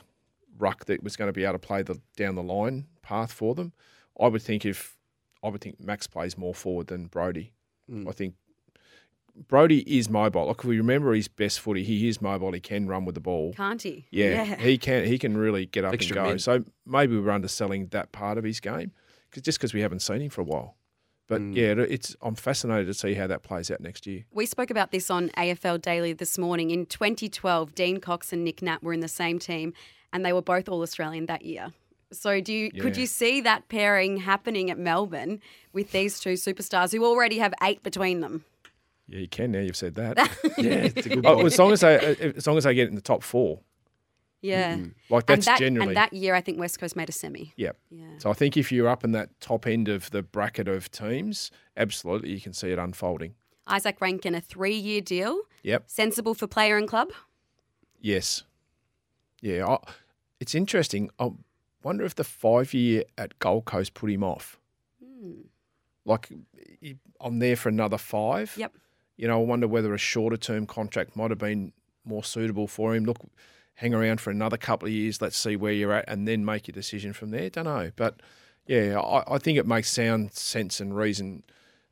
ruck 0.58 0.86
that 0.86 1.04
was 1.04 1.16
going 1.16 1.30
to 1.30 1.34
be 1.34 1.44
able 1.44 1.54
to 1.54 1.60
play 1.60 1.84
the 1.84 2.02
down 2.18 2.34
the 2.34 2.44
line 2.44 2.88
path 3.04 3.32
for 3.32 3.54
them. 3.54 3.74
I 4.20 4.28
would 4.28 4.42
think 4.42 4.66
if 4.66 4.98
I 5.44 5.50
would 5.50 5.62
think 5.62 5.80
Max 5.80 6.08
plays 6.08 6.38
more 6.38 6.56
forward 6.56 6.88
than 6.88 7.06
Brodie. 7.06 7.54
Mm. 7.90 8.08
I 8.08 8.12
think 8.12 8.36
Brodie 9.48 9.80
is 9.98 10.10
mobile. 10.10 10.48
Like 10.48 10.60
if 10.60 10.66
we 10.66 10.78
remember 10.78 11.14
his 11.14 11.28
best 11.28 11.60
footy, 11.60 11.84
he 11.84 12.08
is 12.08 12.22
mobile. 12.22 12.52
He 12.52 12.60
can 12.60 12.88
run 12.88 13.06
with 13.06 13.16
the 13.16 13.22
ball. 13.22 13.54
Can't 13.54 13.82
he? 13.82 14.06
Yeah, 14.12 14.44
he 14.56 14.78
can. 14.78 15.06
He 15.06 15.18
can 15.18 15.38
really 15.38 15.66
get 15.66 15.86
up 15.86 15.94
Extra 15.94 16.18
and 16.18 16.26
go. 16.26 16.30
min. 16.30 16.40
So 16.40 16.64
maybe 16.86 17.18
we're 17.18 17.32
underselling 17.32 17.88
that 17.88 18.12
part 18.12 18.38
of 18.38 18.44
his 18.44 18.60
game, 18.60 18.92
cause 19.32 19.44
just 19.44 19.58
because 19.58 19.74
we 19.74 19.82
haven't 19.82 20.02
seen 20.02 20.22
him 20.22 20.30
for 20.30 20.42
a 20.42 20.46
while. 20.46 20.76
But 21.28 21.42
mm. 21.42 21.56
yeah, 21.56 21.84
it's 21.88 22.16
I'm 22.22 22.36
fascinated 22.36 22.88
to 22.88 22.94
see 22.94 23.14
how 23.14 23.28
that 23.28 23.44
plays 23.44 23.70
out 23.72 23.82
next 23.82 24.08
year. 24.08 24.26
We 24.32 24.46
spoke 24.46 24.72
about 24.72 24.92
this 24.92 25.10
on 25.10 25.30
AFL 25.30 25.82
Daily 25.82 26.12
this 26.12 26.38
morning. 26.38 26.72
In 26.72 26.86
2012, 26.88 27.76
Dean 27.76 28.00
Cox 28.00 28.34
and 28.34 28.44
Nic 28.44 28.62
Nat 28.62 28.84
were 28.84 28.94
in 28.94 29.00
the 29.00 29.08
same 29.08 29.38
team, 29.40 29.74
and 30.12 30.26
they 30.26 30.34
were 30.34 30.42
both 30.42 30.68
All 30.68 30.82
Australian 30.82 31.28
that 31.28 31.44
year. 31.44 31.72
So, 32.12 32.42
do 32.42 32.52
you 32.54 32.72
could 32.72 32.98
you 32.98 33.06
see 33.06 33.42
that 33.42 33.68
pairing 33.70 34.18
happening 34.18 34.72
at 34.72 34.80
Melbourne 34.80 35.42
with 35.74 35.92
these 35.92 36.20
two 36.20 36.34
superstars 36.34 36.92
who 36.92 37.06
already 37.06 37.38
have 37.40 37.54
eight 37.62 37.84
between 37.84 38.22
them? 38.22 38.46
Yeah, 39.08 39.20
you 39.20 39.28
can 39.28 39.52
now. 39.52 39.60
You've 39.60 39.76
said 39.76 39.96
that. 39.96 40.18
Yeah, 40.58 40.90
it's 40.96 41.06
a 41.06 41.10
good 41.10 41.26
oh, 41.26 41.46
as 41.46 41.58
long 41.60 41.72
as 41.72 41.82
they 41.82 41.96
uh, 41.98 42.34
as 42.36 42.46
long 42.48 42.58
as 42.58 42.64
they 42.64 42.74
get 42.74 42.90
in 42.90 42.96
the 42.96 43.02
top 43.02 43.24
four, 43.24 43.60
Yeah, 44.42 44.78
like 45.10 45.30
and 45.30 45.38
that's 45.38 45.46
that 45.46 45.60
generally 45.60 45.88
and 45.90 45.98
that 45.98 46.14
year, 46.14 46.34
I 46.36 46.42
think 46.42 46.60
West 46.60 46.80
Coast 46.80 46.96
made 46.96 47.10
a 47.10 47.12
semi. 47.12 47.54
yeah. 47.56 47.72
Yeah. 47.92 48.06
So 48.18 48.30
I 48.30 48.34
think 48.34 48.58
if 48.58 48.72
you're 48.72 48.88
up 48.90 49.04
in 49.04 49.12
that 49.14 49.30
top 49.40 49.68
end 49.68 49.88
of 49.88 50.10
the 50.12 50.22
bracket 50.24 50.68
of 50.68 50.90
teams, 50.92 51.52
absolutely 51.78 52.32
you 52.32 52.42
can 52.42 52.54
see 52.54 52.72
it 52.72 52.80
unfolding. 52.80 53.36
Izak 53.68 54.02
Rankine, 54.02 54.34
a 54.36 54.42
three-year 54.42 55.02
deal, 55.02 55.42
Yep. 55.64 55.84
sensible 55.88 56.34
for 56.34 56.48
player 56.48 56.76
and 56.78 56.88
club. 56.88 57.10
Yes. 58.02 58.44
Yeah. 59.42 59.68
I, 59.68 59.78
it's 60.40 60.56
interesting. 60.56 61.10
I 61.20 61.30
wonder 61.84 62.04
if 62.06 62.16
the 62.16 62.24
five 62.24 62.74
year 62.74 63.04
at 63.18 63.38
Gold 63.40 63.66
Coast 63.66 63.94
put 63.94 64.10
him 64.10 64.24
off. 64.24 64.60
Like, 66.06 66.30
I'm 67.22 67.40
there 67.40 67.56
for 67.56 67.70
another 67.70 67.98
five. 67.98 68.54
Yep. 68.58 68.74
You 69.18 69.28
know, 69.28 69.42
I 69.42 69.44
wonder 69.44 69.68
whether 69.68 69.94
a 69.94 69.98
shorter 69.98 70.38
term 70.38 70.66
contract 70.66 71.16
might 71.16 71.30
have 71.30 71.40
been 71.40 71.74
more 72.06 72.24
suitable 72.24 72.68
for 72.68 72.96
him. 72.96 73.04
Look, 73.06 73.20
hang 73.76 73.94
around 73.94 74.22
for 74.22 74.32
another 74.32 74.58
couple 74.58 74.88
of 74.88 74.94
years. 74.94 75.22
Let's 75.22 75.38
see 75.38 75.56
where 75.56 75.74
you're 75.74 75.94
at, 75.94 76.06
and 76.08 76.28
then 76.28 76.46
make 76.46 76.68
your 76.68 76.74
decision 76.74 77.14
from 77.14 77.32
there. 77.32 77.50
Don't 77.50 77.66
know, 77.66 77.92
but 77.96 78.22
yeah, 78.66 79.00
I, 79.00 79.36
I 79.36 79.38
think 79.38 79.58
it 79.58 79.68
makes 79.68 79.90
sound 79.90 80.34
sense 80.34 80.80
and 80.80 80.96
reason 80.96 81.44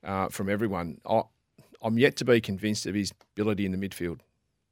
uh, 0.04 0.30
from 0.30 0.50
everyone. 0.50 1.02
I, 1.10 1.24
I'm 1.82 1.98
yet 1.98 2.16
to 2.18 2.26
be 2.26 2.42
convinced 2.42 2.86
of 2.86 2.96
his 2.96 3.14
ability 3.36 3.66
in 3.66 3.72
the 3.72 3.78
midfield. 3.78 4.20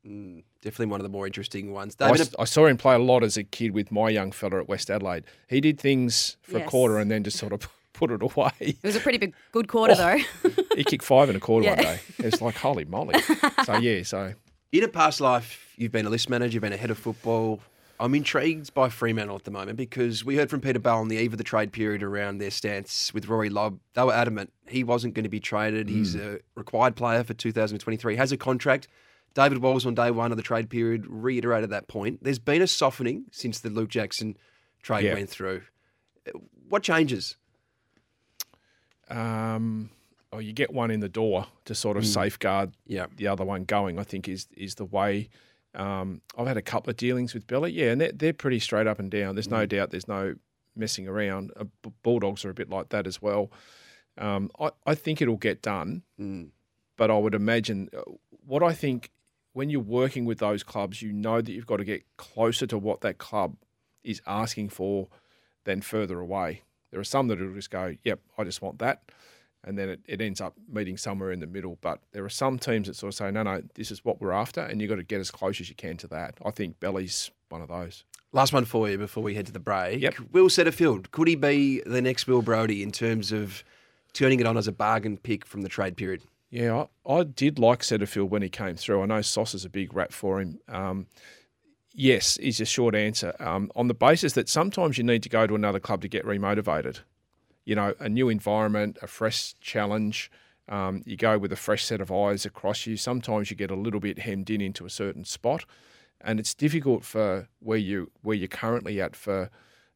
Mm, 0.07 0.43
definitely 0.61 0.87
one 0.87 0.99
of 0.99 1.03
the 1.03 1.09
more 1.09 1.25
interesting 1.25 1.71
ones. 1.73 1.95
I, 1.99 2.11
David, 2.11 2.35
saw 2.47 2.65
him 2.67 2.77
play 2.77 2.95
a 2.95 2.99
lot 2.99 3.23
as 3.23 3.37
a 3.37 3.43
kid 3.43 3.71
with 3.71 3.91
my 3.91 4.09
young 4.09 4.31
fella 4.31 4.59
at 4.59 4.67
West 4.67 4.89
Adelaide. 4.91 5.23
He 5.49 5.61
did 5.61 5.79
things 5.79 6.37
for 6.43 6.59
Yes. 6.59 6.67
a 6.67 6.69
quarter 6.69 6.97
and 6.99 7.09
then 7.09 7.23
just 7.23 7.37
sort 7.37 7.53
of 7.53 7.67
put 7.93 8.11
it 8.11 8.21
away. 8.21 8.51
It 8.59 8.77
was 8.83 8.95
a 8.95 8.99
pretty 8.99 9.17
big, 9.17 9.33
good 9.51 9.67
quarter 9.67 9.95
though. 9.95 10.17
he 10.75 10.83
kicked 10.83 11.03
five 11.03 11.29
and 11.29 11.37
a 11.37 11.39
quarter 11.41 11.67
one 11.69 11.77
day. 11.77 11.99
It's 12.19 12.41
like 12.41 12.55
holy 12.55 12.85
moly. 12.85 13.15
So 13.65 13.77
yeah, 13.77 14.03
so 14.03 14.33
in 14.71 14.83
a 14.83 14.87
past 14.87 15.21
life, 15.21 15.73
you've 15.77 15.91
been 15.91 16.05
a 16.05 16.09
list 16.09 16.29
manager, 16.29 16.53
you've 16.55 16.61
been 16.61 16.73
a 16.73 16.77
head 16.77 16.91
of 16.91 16.97
football. 16.99 17.61
I'm 17.99 18.13
intrigued 18.13 18.73
by 18.73 18.89
Fremantle 18.89 19.37
at 19.37 19.45
the 19.45 19.51
moment 19.51 19.77
because 19.77 20.25
we 20.25 20.35
heard 20.35 20.49
from 20.49 20.59
Peter 20.59 20.79
Bell 20.79 20.97
on 20.99 21.07
the 21.07 21.15
eve 21.15 21.31
of 21.31 21.37
the 21.37 21.45
trade 21.45 21.71
period 21.71 22.03
around 22.03 22.39
their 22.39 22.51
stance 22.51 23.13
with 23.13 23.27
Rory 23.29 23.49
Lobb. 23.49 23.79
They 23.93 24.03
were 24.03 24.13
adamant 24.13 24.51
he 24.67 24.83
wasn't 24.83 25.13
going 25.13 25.23
to 25.23 25.29
be 25.29 25.39
traded. 25.39 25.87
He's 25.89 26.13
a 26.15 26.39
required 26.55 26.95
player 26.97 27.23
for 27.23 27.33
2023, 27.33 28.17
has 28.17 28.31
a 28.33 28.37
contract. 28.37 28.87
David 29.36 29.60
Walls 29.60 29.86
on 29.86 29.93
day 29.93 30.10
one 30.12 30.32
of 30.32 30.38
the 30.38 30.43
trade 30.43 30.69
period 30.69 31.06
reiterated 31.08 31.69
that 31.69 31.88
point. 31.88 32.24
There's 32.24 32.39
been 32.39 32.62
a 32.63 32.67
softening 32.67 33.26
since 33.32 33.60
the 33.60 33.69
Luke 33.69 33.89
Jackson 33.89 34.36
trade 34.82 35.04
Yeah. 35.06 35.13
went 35.13 35.30
through. 35.30 35.62
What 36.69 36.82
changes? 36.82 37.36
um, 39.10 39.91
oh, 40.34 40.39
you 40.39 40.54
get 40.54 40.74
one 40.74 40.89
in 40.91 41.00
the 41.00 41.10
door 41.10 41.48
to 41.65 41.76
sort 41.76 41.98
of 41.98 42.06
safeguard 42.08 42.71
Yeah. 42.88 43.06
the 43.15 43.28
other 43.28 43.45
one 43.45 43.63
going. 43.63 44.00
I 44.00 44.04
think 44.04 44.28
is 44.28 44.48
is 44.56 44.76
the 44.76 44.86
way. 44.86 45.30
Um, 45.76 46.21
I've 46.38 46.48
had 46.48 46.58
a 46.58 46.62
couple 46.62 46.89
of 46.89 46.98
dealings 46.98 47.34
with 47.34 47.45
Belly, 47.48 47.71
yeah, 47.71 47.91
and 47.91 48.00
they're, 48.00 48.12
they're 48.13 48.34
pretty 48.34 48.60
straight 48.60 48.88
up 48.88 48.98
and 48.98 49.12
down. 49.12 49.36
There's 49.36 49.50
no 49.50 49.65
doubt. 49.65 49.91
There's 49.91 50.08
no 50.08 50.36
messing 50.76 51.06
around. 51.08 51.52
Uh, 51.58 51.65
Bulldogs 52.02 52.45
are 52.45 52.50
a 52.50 52.54
bit 52.54 52.69
like 52.69 52.89
that 52.89 53.06
as 53.06 53.21
well. 53.21 53.52
Um, 54.17 54.50
I, 54.60 54.71
I 54.86 54.95
think 54.95 55.21
it'll 55.21 55.36
get 55.36 55.62
done, 55.62 56.04
but 56.95 57.12
I 57.12 57.17
would 57.17 57.36
imagine 57.36 57.89
uh, 57.95 58.02
what 58.48 58.63
I 58.63 58.71
think 58.74 59.12
when 59.55 59.69
you're 59.69 59.79
working 59.79 60.25
with 60.25 60.39
those 60.39 60.63
clubs, 60.63 61.01
you 61.01 61.13
know 61.13 61.39
that 61.39 61.49
you've 61.49 61.65
got 61.65 61.77
to 61.77 61.85
get 61.85 62.03
closer 62.17 62.67
to 62.67 62.77
what 62.77 62.99
that 63.01 63.17
club 63.17 63.55
is 64.03 64.21
asking 64.27 64.67
for 64.67 65.07
than 65.63 65.81
further 65.81 66.19
away. 66.19 66.61
There 66.91 66.99
are 66.99 67.05
some 67.05 67.29
that 67.29 67.39
will 67.39 67.53
just 67.53 67.71
go, 67.71 67.95
yep, 68.03 68.19
I 68.37 68.43
just 68.43 68.61
want 68.61 68.79
that. 68.79 69.11
And 69.63 69.77
then 69.77 69.87
it, 69.87 70.01
it 70.07 70.19
ends 70.19 70.41
up 70.41 70.55
meeting 70.69 70.97
somewhere 70.97 71.31
in 71.31 71.39
the 71.39 71.47
middle. 71.47 71.77
But 71.79 72.01
there 72.11 72.25
are 72.25 72.29
some 72.29 72.59
teams 72.59 72.87
that 72.87 72.97
sort 72.97 73.13
of 73.13 73.17
say, 73.17 73.31
no, 73.31 73.43
no, 73.43 73.63
this 73.75 73.91
is 73.91 74.03
what 74.03 74.19
we're 74.19 74.33
after. 74.33 74.59
And 74.59 74.81
you've 74.81 74.89
got 74.89 74.97
to 74.97 75.03
get 75.03 75.21
as 75.21 75.31
close 75.31 75.61
as 75.61 75.69
you 75.69 75.75
can 75.75 75.95
to 75.97 76.07
that. 76.09 76.35
I 76.45 76.51
think 76.51 76.81
Belly's 76.81 77.31
one 77.47 77.61
of 77.61 77.69
those. 77.69 78.03
Last 78.33 78.51
one 78.51 78.65
for 78.65 78.89
you 78.89 78.97
before 78.97 79.23
we 79.23 79.35
head 79.35 79.45
to 79.45 79.53
the 79.53 79.59
break. 79.59 80.01
Yep. 80.01 80.15
Will 80.33 80.49
Setterfield, 80.49 81.11
could 81.11 81.29
he 81.29 81.35
be 81.35 81.81
the 81.85 82.01
next 82.01 82.27
Will 82.27 82.41
Brodie 82.41 82.83
in 82.83 82.91
terms 82.91 83.31
of 83.31 83.63
turning 84.11 84.41
it 84.41 84.45
on 84.45 84.57
as 84.57 84.67
a 84.67 84.73
bargain 84.73 85.15
pick 85.15 85.45
from 85.45 85.61
the 85.61 85.69
trade 85.69 85.95
period? 85.95 86.23
Yeah, 86.49 86.86
I, 87.05 87.12
I 87.12 87.23
did 87.23 87.60
like 87.60 87.81
Setterfield 87.81 88.29
when 88.29 88.41
he 88.41 88.49
came 88.49 88.75
through. 88.75 89.01
I 89.01 89.05
know 89.05 89.21
Sauce 89.21 89.53
is 89.53 89.65
a 89.65 89.69
big 89.69 89.93
rap 89.93 90.12
for 90.12 90.39
him. 90.39 90.60
Um, 90.69 91.08
yes, 91.93 92.38
is 92.38 92.62
a 92.62 92.65
short 92.65 92.95
answer. 92.95 93.36
Um, 93.39 93.71
on 93.75 93.88
the 93.88 93.93
basis 93.93 94.34
that 94.34 94.47
sometimes 94.49 94.97
you 94.97 95.03
need 95.03 95.23
to 95.23 95.29
go 95.29 95.47
to 95.47 95.55
another 95.55 95.79
club 95.79 96.01
to 96.01 96.08
get 96.08 96.25
remotivated. 96.25 96.99
You 97.65 97.75
know, 97.75 97.95
a 97.99 98.10
new 98.10 98.29
environment, 98.29 98.97
a 99.01 99.08
fresh 99.08 99.55
challenge. 99.60 100.31
Um, 100.67 101.03
you 101.05 101.17
go 101.17 101.38
with 101.38 101.51
a 101.51 101.55
fresh 101.58 101.84
set 101.84 102.01
of 102.01 102.12
eyes 102.12 102.45
across 102.45 102.86
you. 102.86 102.97
Sometimes 102.97 103.49
you 103.49 103.58
get 103.58 103.71
a 103.71 103.75
little 103.75 103.99
bit 103.99 104.19
hemmed 104.19 104.49
in 104.49 104.62
into 104.62 104.86
a 104.86 104.89
certain 104.89 105.25
spot, 105.25 105.65
and 106.21 106.39
it's 106.39 106.53
difficult 106.53 107.03
for 107.03 107.47
where 107.60 107.77
you 107.77 108.12
where 108.21 108.36
you're 108.36 108.47
currently 108.47 108.99
at 109.01 109.15
for 109.15 109.49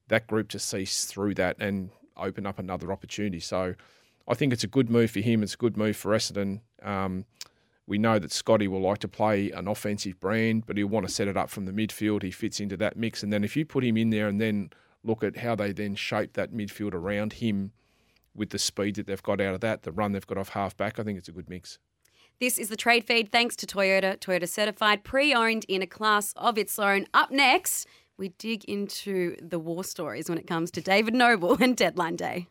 that 0.09 0.27
group 0.27 0.49
to 0.49 0.59
see 0.59 0.85
through 0.85 1.35
that 1.35 1.57
and 1.59 1.89
open 2.17 2.45
up 2.45 2.59
another 2.59 2.91
opportunity. 2.91 3.39
So, 3.39 3.75
I 4.27 4.33
think 4.33 4.53
it's 4.53 4.63
a 4.63 4.67
good 4.67 4.89
move 4.89 5.11
for 5.11 5.19
him. 5.19 5.43
It's 5.43 5.55
a 5.55 5.57
good 5.57 5.77
move 5.77 5.97
for 5.97 6.11
Essendon. 6.11 6.61
Um, 6.83 7.25
we 7.87 7.97
know 7.97 8.19
that 8.19 8.31
Scotty 8.31 8.67
will 8.67 8.81
like 8.81 8.99
to 8.99 9.07
play 9.07 9.49
an 9.49 9.67
offensive 9.67 10.19
brand, 10.19 10.67
but 10.67 10.77
he'll 10.77 10.87
want 10.87 11.07
to 11.07 11.11
set 11.11 11.27
it 11.27 11.35
up 11.35 11.49
from 11.49 11.65
the 11.65 11.71
midfield. 11.71 12.21
He 12.21 12.29
fits 12.29 12.59
into 12.59 12.77
that 12.77 12.95
mix. 12.95 13.23
And 13.23 13.33
then 13.33 13.43
if 13.43 13.57
you 13.57 13.65
put 13.65 13.83
him 13.83 13.97
in 13.97 14.11
there 14.11 14.27
and 14.27 14.39
then 14.39 14.69
look 15.03 15.23
at 15.23 15.37
how 15.37 15.55
they 15.55 15.71
then 15.71 15.95
shape 15.95 16.33
that 16.33 16.53
midfield 16.53 16.93
around 16.93 17.33
him 17.33 17.71
with 18.35 18.51
the 18.51 18.59
speed 18.59 18.95
that 18.95 19.07
they've 19.07 19.23
got 19.23 19.41
out 19.41 19.55
of 19.55 19.61
that, 19.61 19.81
the 19.81 19.91
run 19.91 20.11
they've 20.11 20.27
got 20.27 20.37
off 20.37 20.49
half 20.49 20.77
back, 20.77 20.99
I 20.99 21.03
think 21.03 21.17
it's 21.17 21.29
a 21.29 21.31
good 21.31 21.49
mix. 21.49 21.79
This 22.39 22.57
is 22.57 22.69
the 22.69 22.77
trade 22.77 23.05
feed 23.05 23.31
thanks 23.31 23.55
to 23.57 23.65
Toyota. 23.65 24.17
Toyota 24.17 24.47
certified, 24.47 25.03
pre 25.03 25.33
owned 25.33 25.65
in 25.67 25.81
a 25.81 25.87
class 25.87 26.33
of 26.37 26.57
its 26.57 26.77
own. 26.77 27.05
Up 27.13 27.31
next, 27.31 27.87
we 28.17 28.29
dig 28.37 28.63
into 28.65 29.35
the 29.41 29.59
war 29.59 29.83
stories 29.83 30.29
when 30.29 30.37
it 30.37 30.45
comes 30.45 30.69
to 30.71 30.81
David 30.81 31.15
Noble 31.15 31.57
and 31.59 31.75
Deadline 31.75 32.15
Day. 32.15 32.47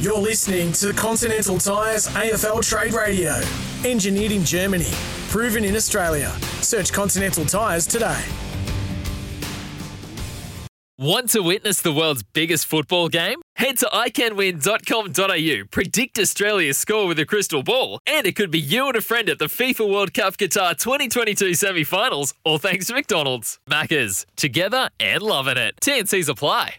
You're 0.00 0.16
listening 0.16 0.70
to 0.74 0.92
Continental 0.92 1.58
Tires 1.58 2.06
AFL 2.06 2.64
Trade 2.64 2.92
Radio. 2.94 3.40
Engineered 3.84 4.30
in 4.30 4.44
Germany, 4.44 4.86
proven 5.28 5.64
in 5.64 5.74
Australia. 5.74 6.30
Search 6.60 6.92
Continental 6.92 7.44
Tires 7.44 7.84
today. 7.84 8.24
Want 10.98 11.30
to 11.30 11.42
witness 11.42 11.80
the 11.82 11.92
world's 11.92 12.22
biggest 12.22 12.66
football 12.66 13.08
game? 13.08 13.42
Head 13.56 13.78
to 13.78 13.86
iCanWin.com.au, 13.86 15.64
predict 15.72 16.18
Australia's 16.20 16.78
score 16.78 17.08
with 17.08 17.18
a 17.18 17.26
crystal 17.26 17.64
ball, 17.64 17.98
and 18.06 18.24
it 18.24 18.36
could 18.36 18.52
be 18.52 18.60
you 18.60 18.86
and 18.86 18.96
a 18.96 19.00
friend 19.00 19.28
at 19.28 19.40
the 19.40 19.46
FIFA 19.46 19.92
World 19.92 20.14
Cup 20.14 20.36
Qatar 20.36 20.78
2022 20.78 21.54
semi 21.54 21.82
finals, 21.82 22.34
all 22.44 22.58
thanks 22.58 22.86
to 22.86 22.94
McDonald's. 22.94 23.58
Maccas, 23.68 24.26
together 24.36 24.90
and 25.00 25.22
loving 25.22 25.56
it. 25.56 25.74
TNCs 25.82 26.28
apply. 26.28 26.76